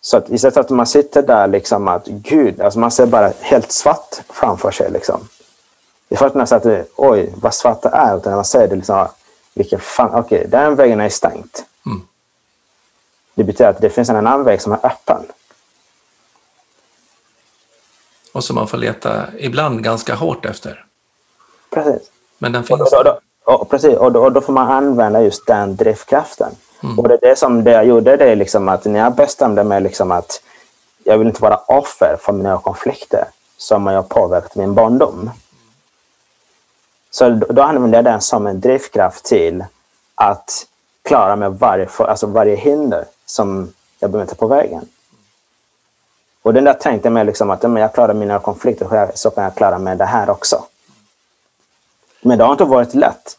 [0.00, 3.32] Så att istället för att man sitter där liksom att gud, alltså man ser bara
[3.40, 4.90] helt svart framför sig.
[4.90, 5.28] Liksom.
[6.08, 8.16] Det är först att det- oj, vad svart det är.
[8.16, 9.08] Utan när man säger det liksom,
[9.54, 11.64] vilken fan, okej, den vägen är stängt.
[11.86, 12.02] Mm.
[13.34, 15.26] Det betyder att det finns en annan väg som är öppen.
[18.32, 20.84] Och som man får leta ibland ganska hårt efter.
[21.70, 22.10] Precis.
[22.38, 25.22] Men den Och, finns då, då, och, precis, och, då, och då får man använda
[25.22, 26.50] just den drivkraften.
[26.82, 26.98] Mm.
[26.98, 29.64] Och det är det som det jag gjorde, det är liksom att när jag bestämde
[29.64, 30.42] mig liksom att
[31.04, 33.24] jag vill inte vara offer för mina konflikter
[33.56, 35.30] som har påverkat min barndom.
[37.10, 39.64] Så då, använde jag den som en drivkraft till
[40.14, 40.66] att
[41.02, 44.88] klara mig varje, alltså varje hinder som jag möter på vägen.
[46.42, 49.18] Och den där tänkte jag mig liksom att om jag klarar mina konflikter så jag-
[49.18, 50.64] så kan jag klara mig det här också.
[52.22, 53.38] Men det har inte varit lätt.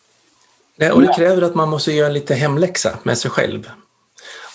[0.75, 3.69] Nej, och det kräver att man måste göra lite hemläxa med sig själv.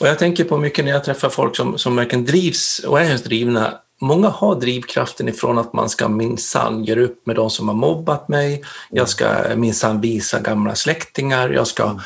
[0.01, 3.19] Och jag tänker på mycket när jag träffar folk som, som verkligen drivs och är
[3.19, 3.75] drivna.
[4.01, 8.29] Många har drivkraften ifrån att man ska minsann göra upp med de som har mobbat
[8.29, 8.65] mig.
[8.91, 11.49] Jag ska minsann visa gamla släktingar.
[11.51, 12.01] Jag ska,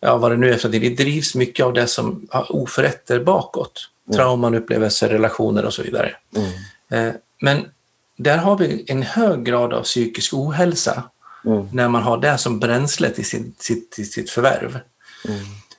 [0.00, 0.78] ja vad det nu är för det.
[0.96, 3.88] Drivs mycket av det som har oförrätter bakåt.
[4.14, 6.12] Trauman, upplevelser, relationer och så vidare.
[6.90, 7.66] Eh, men
[8.18, 11.02] där har vi en hög grad av psykisk ohälsa
[11.44, 11.68] Mm.
[11.72, 14.78] när man har det som bränsle till sitt, sitt, till sitt förvärv.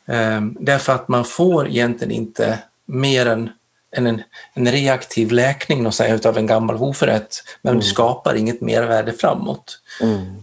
[0.06, 3.50] Eh, därför att man får egentligen inte mer än
[3.96, 4.22] en,
[4.54, 9.80] en, reaktiv läkning säga, utav en gammal oförrätt, men det skapar inget mervärde framåt.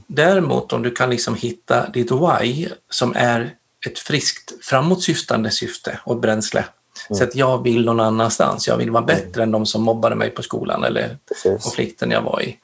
[0.06, 3.54] Däremot om du kan liksom hitta ditt why som är
[3.86, 6.64] ett friskt framåtsyftande syfte och bränsle.
[7.10, 8.68] Så att jag vill någon annanstans.
[8.68, 11.62] Jag vill vara bättre än de som mobbade mig på skolan eller Precis.
[11.62, 12.56] konflikten jag var i.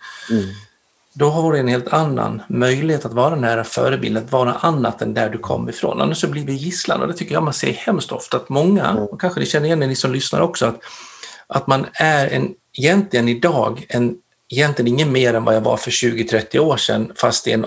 [1.12, 5.02] Då har du en helt annan möjlighet att vara den här förebilden, att vara annat
[5.02, 6.00] än där du kom ifrån.
[6.00, 8.94] Annars så blir vi gisslan och det tycker jag man ser hemskt ofta att många,
[8.94, 10.80] och kanske ni känner igen ni som lyssnar också, att,
[11.46, 14.16] att man är en, egentligen idag en,
[14.52, 17.66] egentligen ingen mer än vad jag var för 20-30 år sedan, fast i en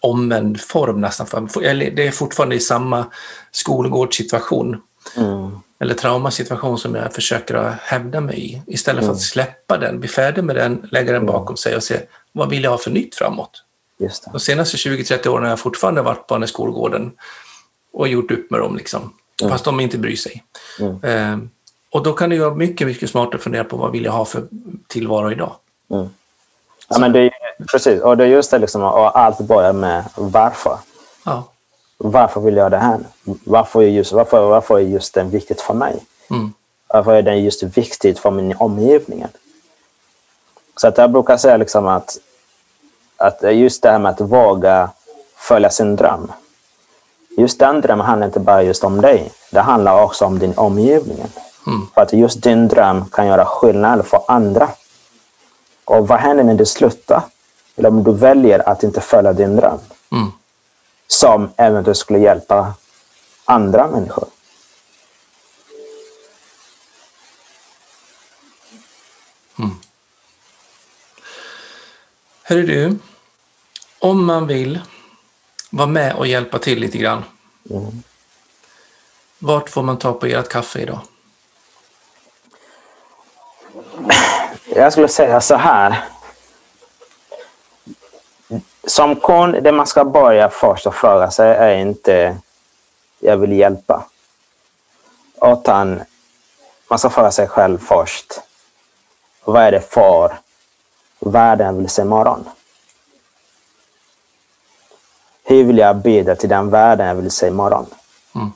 [0.00, 1.48] omvänd form nästan.
[1.62, 3.06] Eller det är fortfarande i samma
[3.52, 4.80] skolgårdssituation
[5.16, 5.60] Mm.
[5.80, 8.62] Eller traumasituation som jag försöker att hävda mig i.
[8.66, 12.00] Istället för att släppa den, bli färdig med den, lägga den bakom sig och se
[12.32, 13.64] vad vill jag ha för nytt framåt.
[13.98, 14.30] Just det.
[14.32, 17.12] De senaste 20-30 åren har jag fortfarande varit på den skolgården
[17.92, 19.12] och gjort upp med dem, liksom.
[19.48, 20.44] fast de inte bryr sig.
[21.02, 21.38] Eh,
[21.90, 24.24] och då kan det vara mycket, mycket smartare att fundera på vad vill jag ha
[24.24, 24.48] för
[24.86, 25.56] tillvaro idag.
[26.88, 27.30] Ja, men det är,
[27.72, 30.78] precis, och det är just det liksom, och allt börjar med varför.
[31.24, 31.53] Ja.
[32.06, 32.98] Varför vill jag det här?
[33.44, 36.04] Varför är just, varför, varför är just den viktigt för mig?
[36.30, 36.52] Mm.
[36.88, 39.26] Varför är den just viktigt för min omgivning?
[40.76, 42.18] Så att jag brukar säga liksom att,
[43.16, 44.90] att just det här med att våga
[45.36, 46.32] följa sin dröm.
[47.36, 49.32] Just den drömmen handlar inte bara just om dig.
[49.50, 51.24] Det handlar också om din omgivning.
[51.94, 54.68] För att just din dröm kan göra skillnad för andra.
[55.84, 57.22] Och vad händer när du slutar?
[57.76, 59.78] Eller om du väljer att inte följa din dröm?
[60.12, 60.32] Mm.
[61.14, 62.74] Som eventuellt skulle hjälpa
[63.44, 64.28] andra människor.
[72.42, 72.98] Hörru du,
[73.98, 74.80] om man vill
[75.70, 77.24] vara med och hjälpa till lite grann,
[79.38, 81.00] vart får man ta på ert kaffe idag?
[84.74, 86.13] Jag skulle säga så här.
[88.86, 92.36] Som kund, det man ska börja först och fråga sig är inte
[93.18, 94.04] jag vill hjälpa.
[95.42, 96.02] Utan
[96.88, 98.40] man ska fråga sig själv först.
[99.44, 100.38] Vad är det för
[101.20, 102.48] världen vill se imorgon?
[105.44, 107.86] Hur vill jag bidra till den världen jag vill se imorgon?
[108.34, 108.52] Mm.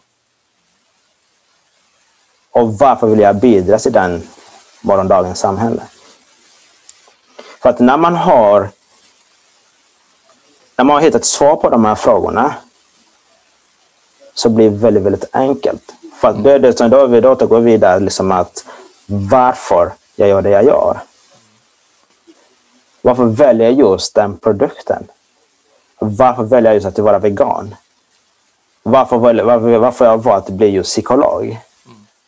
[2.51, 4.29] Och varför vill jag bidra till den
[4.81, 5.83] morgondagens samhälle?
[7.61, 8.69] För att när man har
[10.79, 12.55] när man har hittat svar på de här frågorna
[14.35, 15.93] så blir det väldigt, väldigt enkelt.
[16.21, 18.65] För att då, då, då, vi- då går vi vidare liksom att
[19.07, 20.99] varför jag gör det jag gör.
[23.03, 25.07] Varför väljer jag just den produkten?
[25.99, 27.75] Varför väljer jag just att vara vegan?
[28.83, 31.59] Varför, varför, varför jag har valt att bli just psykolog?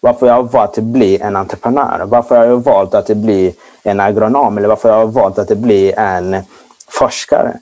[0.01, 2.03] Varför jag har valt att bli en entreprenör?
[2.07, 4.59] Varför jag har valt att bli en agronom?
[4.59, 6.37] Eller varför jag har valt att bli en
[6.89, 7.59] forskare?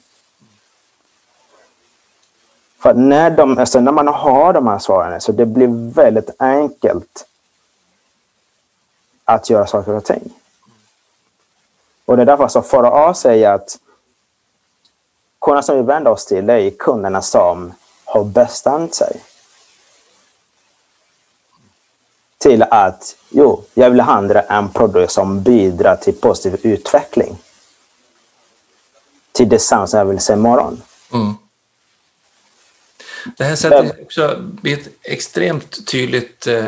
[2.78, 6.30] För att när, de, alltså när man har de här svaren så det blir väldigt
[6.38, 7.26] enkelt
[9.24, 10.32] att göra saker och ting.
[12.04, 13.78] Och det är därför som för A säger att
[15.40, 17.72] kunderna som vi vänder oss till är kunderna som
[18.04, 19.22] har bestämt sig
[22.38, 27.38] till att jo, jag vill handla en produkt som bidrar till positiv utveckling.
[29.32, 30.82] Till det som jag vill se imorgon.
[31.12, 31.34] Mm.
[33.36, 36.64] Det här sätter också ett extremt tydligt eh,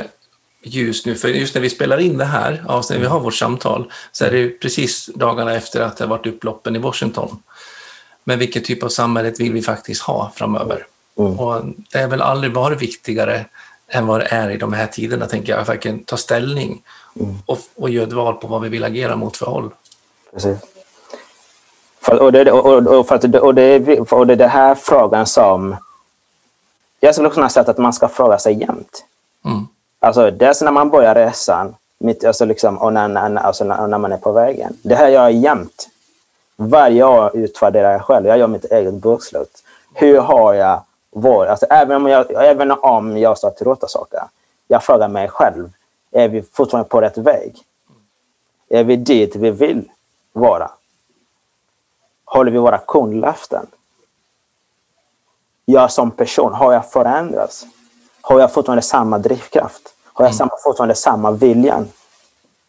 [0.63, 3.93] ljus nu, för just när vi spelar in det här avsnittet, vi har vårt samtal,
[4.13, 7.43] så är det precis dagarna efter att det har varit upploppen i Washington.
[8.25, 10.87] Men vilken typ av samhälle vill vi faktiskt ha framöver?
[11.15, 13.45] Och det är väl aldrig varit viktigare
[13.89, 16.83] än vad det är i de här tiderna, tänker jag, att verkligen ta ställning
[17.47, 19.71] och, och göra ett val på vad vi vill agera mot för håll.
[20.33, 20.59] Precis.
[22.01, 25.77] För, och, det, och, och, för och, det, och det är den här frågan som...
[27.01, 29.05] Jag skulle kunna säga att man ska fråga sig jämt.
[29.45, 29.67] Mm.
[29.99, 33.99] Alltså, dels när man börjar resan mitt, alltså liksom, och när, när, alltså när, när
[33.99, 34.77] man är på vägen.
[34.83, 35.89] Det här gör jag jämt.
[36.57, 38.27] Varje år utvärderar jag själv.
[38.27, 39.65] Jag gör mitt eget bokslut.
[39.95, 41.51] Hur har jag varit?
[41.51, 44.21] Alltså, även, om jag, även om jag står till råta saker.
[44.69, 45.73] Jag frågar mig själv.
[46.11, 47.57] Är vi fortfarande på rätt väg?
[48.69, 49.91] Är vi dit vi vill
[50.33, 50.71] vara?
[52.25, 53.67] Håller vi våra kundlöften?
[55.71, 57.66] Jag som person, har jag förändrats?
[58.21, 59.83] Har jag fortfarande samma drivkraft?
[60.12, 61.89] Har jag samma, fortfarande samma viljan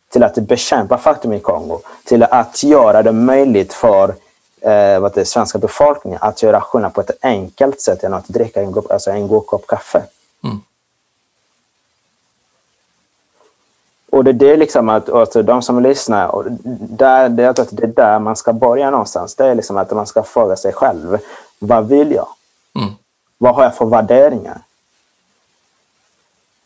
[0.10, 1.80] till att bekämpa fattigdom i Kongo?
[2.06, 4.16] Till att göra det möjligt för
[4.62, 8.62] eh, vad det, svenska befolkningen att göra skillnad på ett enkelt sätt genom att dricka
[8.62, 10.04] en, alltså en god kopp kaffe.
[10.44, 10.62] Mm.
[14.12, 16.46] Och det är det liksom att alltså, de som lyssnar, och
[16.90, 19.36] där, det, är det är där man ska börja någonstans.
[19.36, 21.18] Det är liksom att man ska fråga sig själv.
[21.60, 22.28] Vad vill jag?
[22.76, 22.94] Mm.
[23.38, 24.62] Vad har jag för värderingar?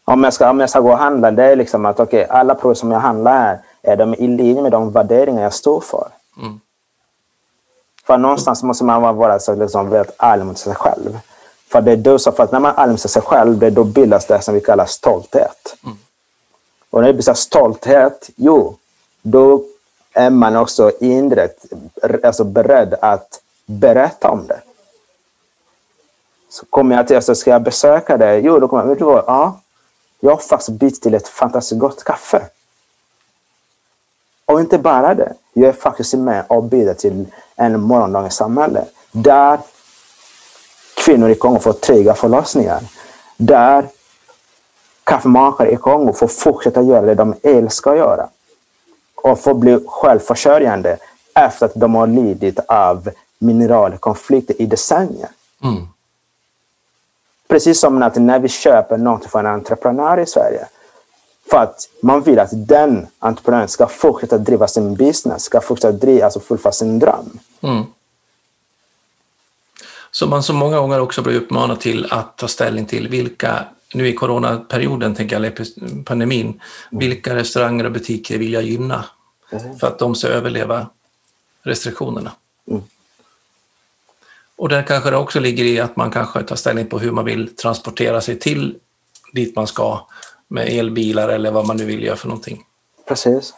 [0.05, 2.55] Om jag ska, om jag ska gå och handla, det är liksom att okay, alla
[2.55, 6.07] produkter som jag handlar här, är de i linje med de värderingar jag står för?
[6.41, 6.59] Mm.
[8.05, 11.19] För någonstans måste man vara så liksom väldigt ärlig mot sig själv.
[11.67, 13.69] För det är då så, för att när man är ärlig mot sig själv, det
[13.69, 15.75] då bildas det som vi kallar stolthet.
[15.83, 15.97] Mm.
[16.89, 18.77] Och när det blir stolthet, jo,
[19.21, 19.63] då
[20.13, 21.65] är man också indirekt
[22.23, 24.59] alltså beredd att berätta om det.
[26.55, 28.41] Så kommer jag till, alltså, ska jag besöka dig?
[28.45, 29.23] Jo, då kommer jag, vet du vad?
[29.27, 29.59] Ja,
[30.19, 32.41] jag har faktiskt bytt till ett fantastiskt gott kaffe.
[34.45, 37.25] Och inte bara det, jag är faktiskt med och bidrar till
[37.55, 38.85] en morgondagens samhälle.
[39.11, 39.59] Där
[40.95, 42.83] kvinnor i Kongo får trygga förlossningar.
[43.37, 43.87] Där
[45.03, 48.29] kaffemakare i Kongo får fortsätta göra det de älskar att göra.
[49.15, 50.97] Och får bli självförsörjande
[51.33, 55.29] efter att de har lidit av mineralkonflikter i decennier.
[55.63, 55.87] Mm.
[57.55, 60.67] Precis som att när vi köper något från en entreprenör i Sverige.
[61.49, 66.25] För att man vill att den entreprenören ska fortsätta driva sin business, ska fortsätta driva,
[66.25, 67.39] alltså fullfölja sin dröm.
[67.61, 67.83] Mm.
[70.11, 74.07] Så man så många gånger också blir uppmanad till att ta ställning till vilka, nu
[74.07, 76.59] i coronaperioden, tänker jag, eller pandemin, mm.
[76.91, 79.05] vilka restauranger och butiker vill jag gynna
[79.51, 79.77] mm.
[79.79, 80.87] för att de ska överleva
[81.63, 82.31] restriktionerna.
[82.67, 82.83] Mm.
[84.57, 87.25] Och där kanske det också ligger i att man kanske tar ställning på hur man
[87.25, 88.75] vill transportera sig till
[89.33, 90.07] dit man ska
[90.47, 92.63] med elbilar eller vad man nu vill göra för någonting.
[93.07, 93.53] Precis.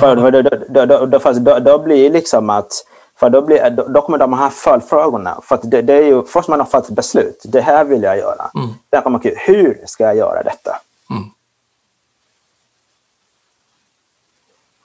[0.00, 0.42] För då, då,
[0.86, 1.06] då,
[1.40, 2.72] då, då blir liksom att
[3.16, 5.40] för då, blir, då, då kommer de här följdfrågorna.
[5.44, 7.42] För det, det, är ju först man har fattat beslut.
[7.44, 8.50] Det här vill jag göra.
[8.54, 8.68] Mm.
[8.90, 10.80] Sen kommer man hur ska jag göra detta?
[11.10, 11.22] Mm.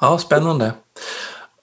[0.01, 0.71] Ja, spännande.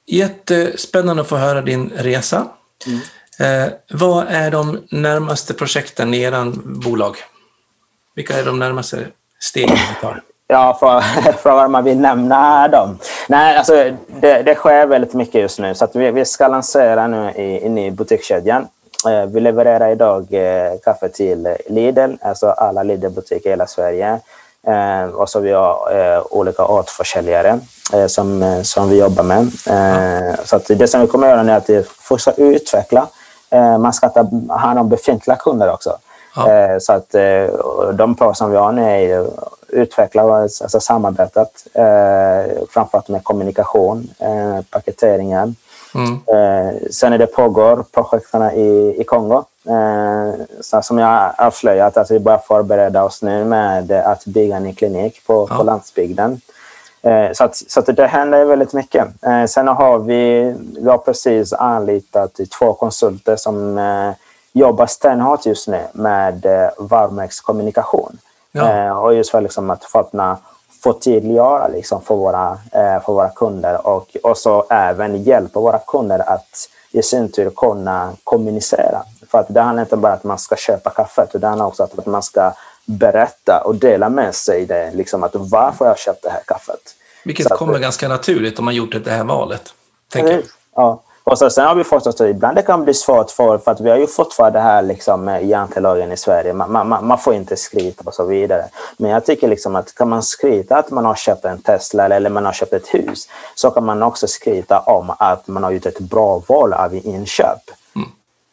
[0.06, 2.46] Jättespännande att få höra din resa.
[2.86, 3.00] Mm.
[3.40, 7.16] Eh, vad är de närmaste projekten i er bolag?
[8.14, 9.06] Vilka är de närmaste
[9.40, 10.22] stegen ni tar?
[10.46, 10.78] Ja,
[11.42, 12.98] frågar man vill nämna dem.
[13.28, 15.74] Nej, alltså, det, det sker väldigt mycket just nu.
[15.74, 18.66] Så att vi, vi ska lansera nu i, in i butikskedjan.
[19.08, 24.20] Eh, vi levererar idag eh, kaffe till Lidl, alltså alla Lidl-butiker i hela Sverige.
[24.66, 27.58] Eh, och så vi har eh, olika återförsäljare
[27.92, 29.40] eh, som, som vi jobbar med.
[29.66, 33.23] Eh, så att det som vi kommer att göra nu är att fortsätta utveckla Eh,
[33.80, 35.98] man ska ta hand om befintliga kunder också.
[36.36, 36.52] Ja.
[36.52, 37.46] Eh, så att eh,
[37.92, 39.26] de projekt som vi har nu är
[39.68, 41.66] utveckla alltså samarbetet,
[42.70, 44.08] framförallt med kommunikation,
[44.70, 45.56] paketeringen.
[45.94, 46.18] Mm.
[46.90, 49.44] Sen är det pågår projekten i, i Kongo.
[50.60, 55.26] Så som jag avslöjat, att vi börjar förbereda oss nu med att bygga en klinik
[55.26, 55.56] på, ja.
[55.56, 56.40] på landsbygden.
[57.04, 59.06] Eh, så, att, så att det händer väldigt mycket.
[59.22, 64.10] Eh, sen har vi, vi har precis anlitat två konsulter som eh,
[64.52, 66.46] jobbar stenhårt just nu med
[66.78, 68.18] varumärkeskommunikation.
[68.52, 68.98] Ja.
[68.98, 70.10] Och just för liksom att få
[70.82, 76.68] förtydliggöra liksom för, våra, för våra kunder och, och så även hjälpa våra kunder att
[76.90, 79.02] i sin tur kunna kommunicera.
[79.30, 82.06] För att det handlar inte bara om att man ska köpa kaffet, handlar också att
[82.06, 82.52] man ska
[82.84, 86.96] berätta och dela med sig det, liksom att varför jag köpt det här kaffet.
[87.24, 89.74] Vilket så kommer att, ganska naturligt om man gjort det här valet.
[90.12, 90.42] Tänker
[90.76, 91.02] Ja.
[91.26, 93.80] Och så, sen har vi fått att ibland det kan bli svårt för, för att
[93.80, 96.52] vi har ju fortfarande det här liksom, jantelagen i Sverige.
[96.52, 98.64] Man, man, man, får inte skryta och så vidare.
[98.96, 102.30] Men jag tycker liksom att kan man skryta att man har köpt en Tesla eller
[102.30, 105.86] man har köpt ett hus så kan man också skryta om att man har gjort
[105.86, 107.70] ett bra val av inköp.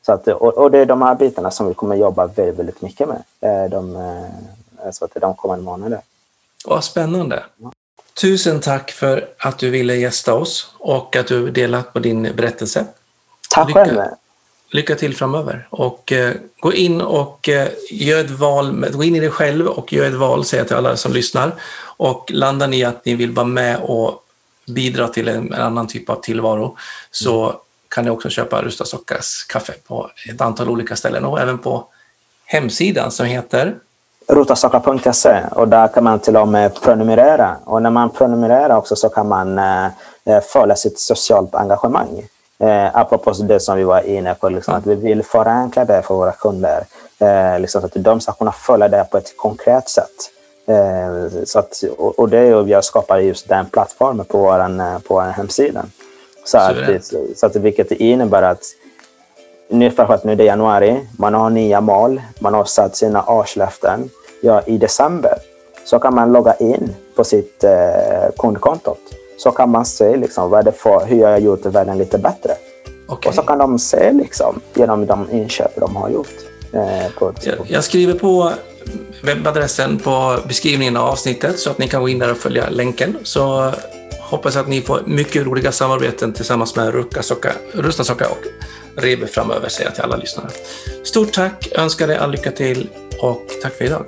[0.05, 2.81] Så att, och, och, det är de här bitarna som vi kommer jobba väldigt, väldigt
[2.81, 6.01] mycket med de, eh, så att de kommande månaderna.
[6.65, 7.43] Vad spännande.
[8.21, 12.85] Tusen tack för att du ville gästa oss och att du delat på din berättelse.
[13.49, 13.99] Tack lycka, själv.
[14.71, 19.19] Lycka till framöver och eh, gå in och eh, gör ett val, gå in i
[19.19, 21.55] dig själv och gör ett val, säger jag till alla som lyssnar.
[21.97, 24.23] Och landar ni att ni vill vara med och
[24.67, 26.77] bidra till en, en annan typ av tillvaro
[27.11, 31.57] så kan ni också köpa Rusta Sockas kaffe på ett antal olika ställen och även
[31.57, 31.85] på
[32.45, 33.75] hemsidan som heter
[34.27, 37.55] rotasaka.se och där kan man till och med prenumerera.
[37.63, 39.85] Och när man prenumererar också så kan man eh,
[40.25, 42.27] eh, följa sitt socialt engagemang.
[42.59, 46.15] Eh, apropå det som vi var inne på, liksom, att vi vill förenkla det för
[46.15, 46.85] våra kunder.
[47.19, 50.31] Eh, liksom, så att de ska kunna följa det på ett konkret sätt.
[50.67, 54.59] Eh, så att, och, och det är vi har skapat just den plattformen på vår,
[54.59, 55.85] eh, på vår hemsida.
[56.43, 56.77] Så att,
[57.35, 58.63] så att, vilket innebär att
[59.69, 63.25] nu, för att nu är det januari, man har nya mål, man har satt sina
[63.25, 64.09] årslöften.
[64.41, 65.33] Ja, I december
[65.85, 68.95] så kan man logga in på sitt eh, kundkonto.
[69.37, 72.51] Så kan man se liksom, vad det för, hur jag har gjort världen lite bättre.
[73.07, 73.29] Okay.
[73.29, 76.35] Och så kan de se liksom, genom de inköp de har gjort.
[76.73, 78.51] Eh, på, jag, jag skriver på
[79.23, 83.17] webbadressen på beskrivningen av avsnittet så att ni kan gå in där och följa länken.
[83.23, 83.71] Så
[84.31, 86.93] hoppas att ni får mycket roliga samarbeten tillsammans med
[87.73, 88.25] Rusta och
[88.95, 90.49] Rebe framöver, säger jag till alla lyssnare.
[91.03, 92.89] Stort tack, önskar dig all lycka till
[93.21, 94.05] och tack för idag.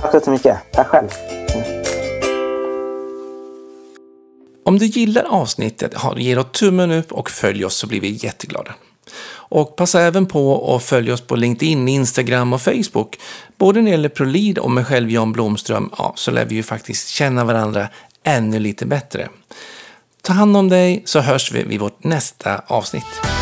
[0.00, 0.56] Tack så jättemycket.
[0.72, 1.08] Tack själv.
[4.64, 8.74] Om du gillar avsnittet, ge då tummen upp och följ oss så blir vi jätteglada.
[9.50, 13.18] Och passa även på att följa oss på LinkedIn, Instagram och Facebook.
[13.56, 16.62] Både när det gäller Prolid och mig själv Jan Blomström, ja, så lär vi ju
[16.62, 17.88] faktiskt känna varandra
[18.28, 19.28] ännu lite bättre.
[20.22, 23.37] Ta hand om dig så hörs vi vid vårt nästa avsnitt.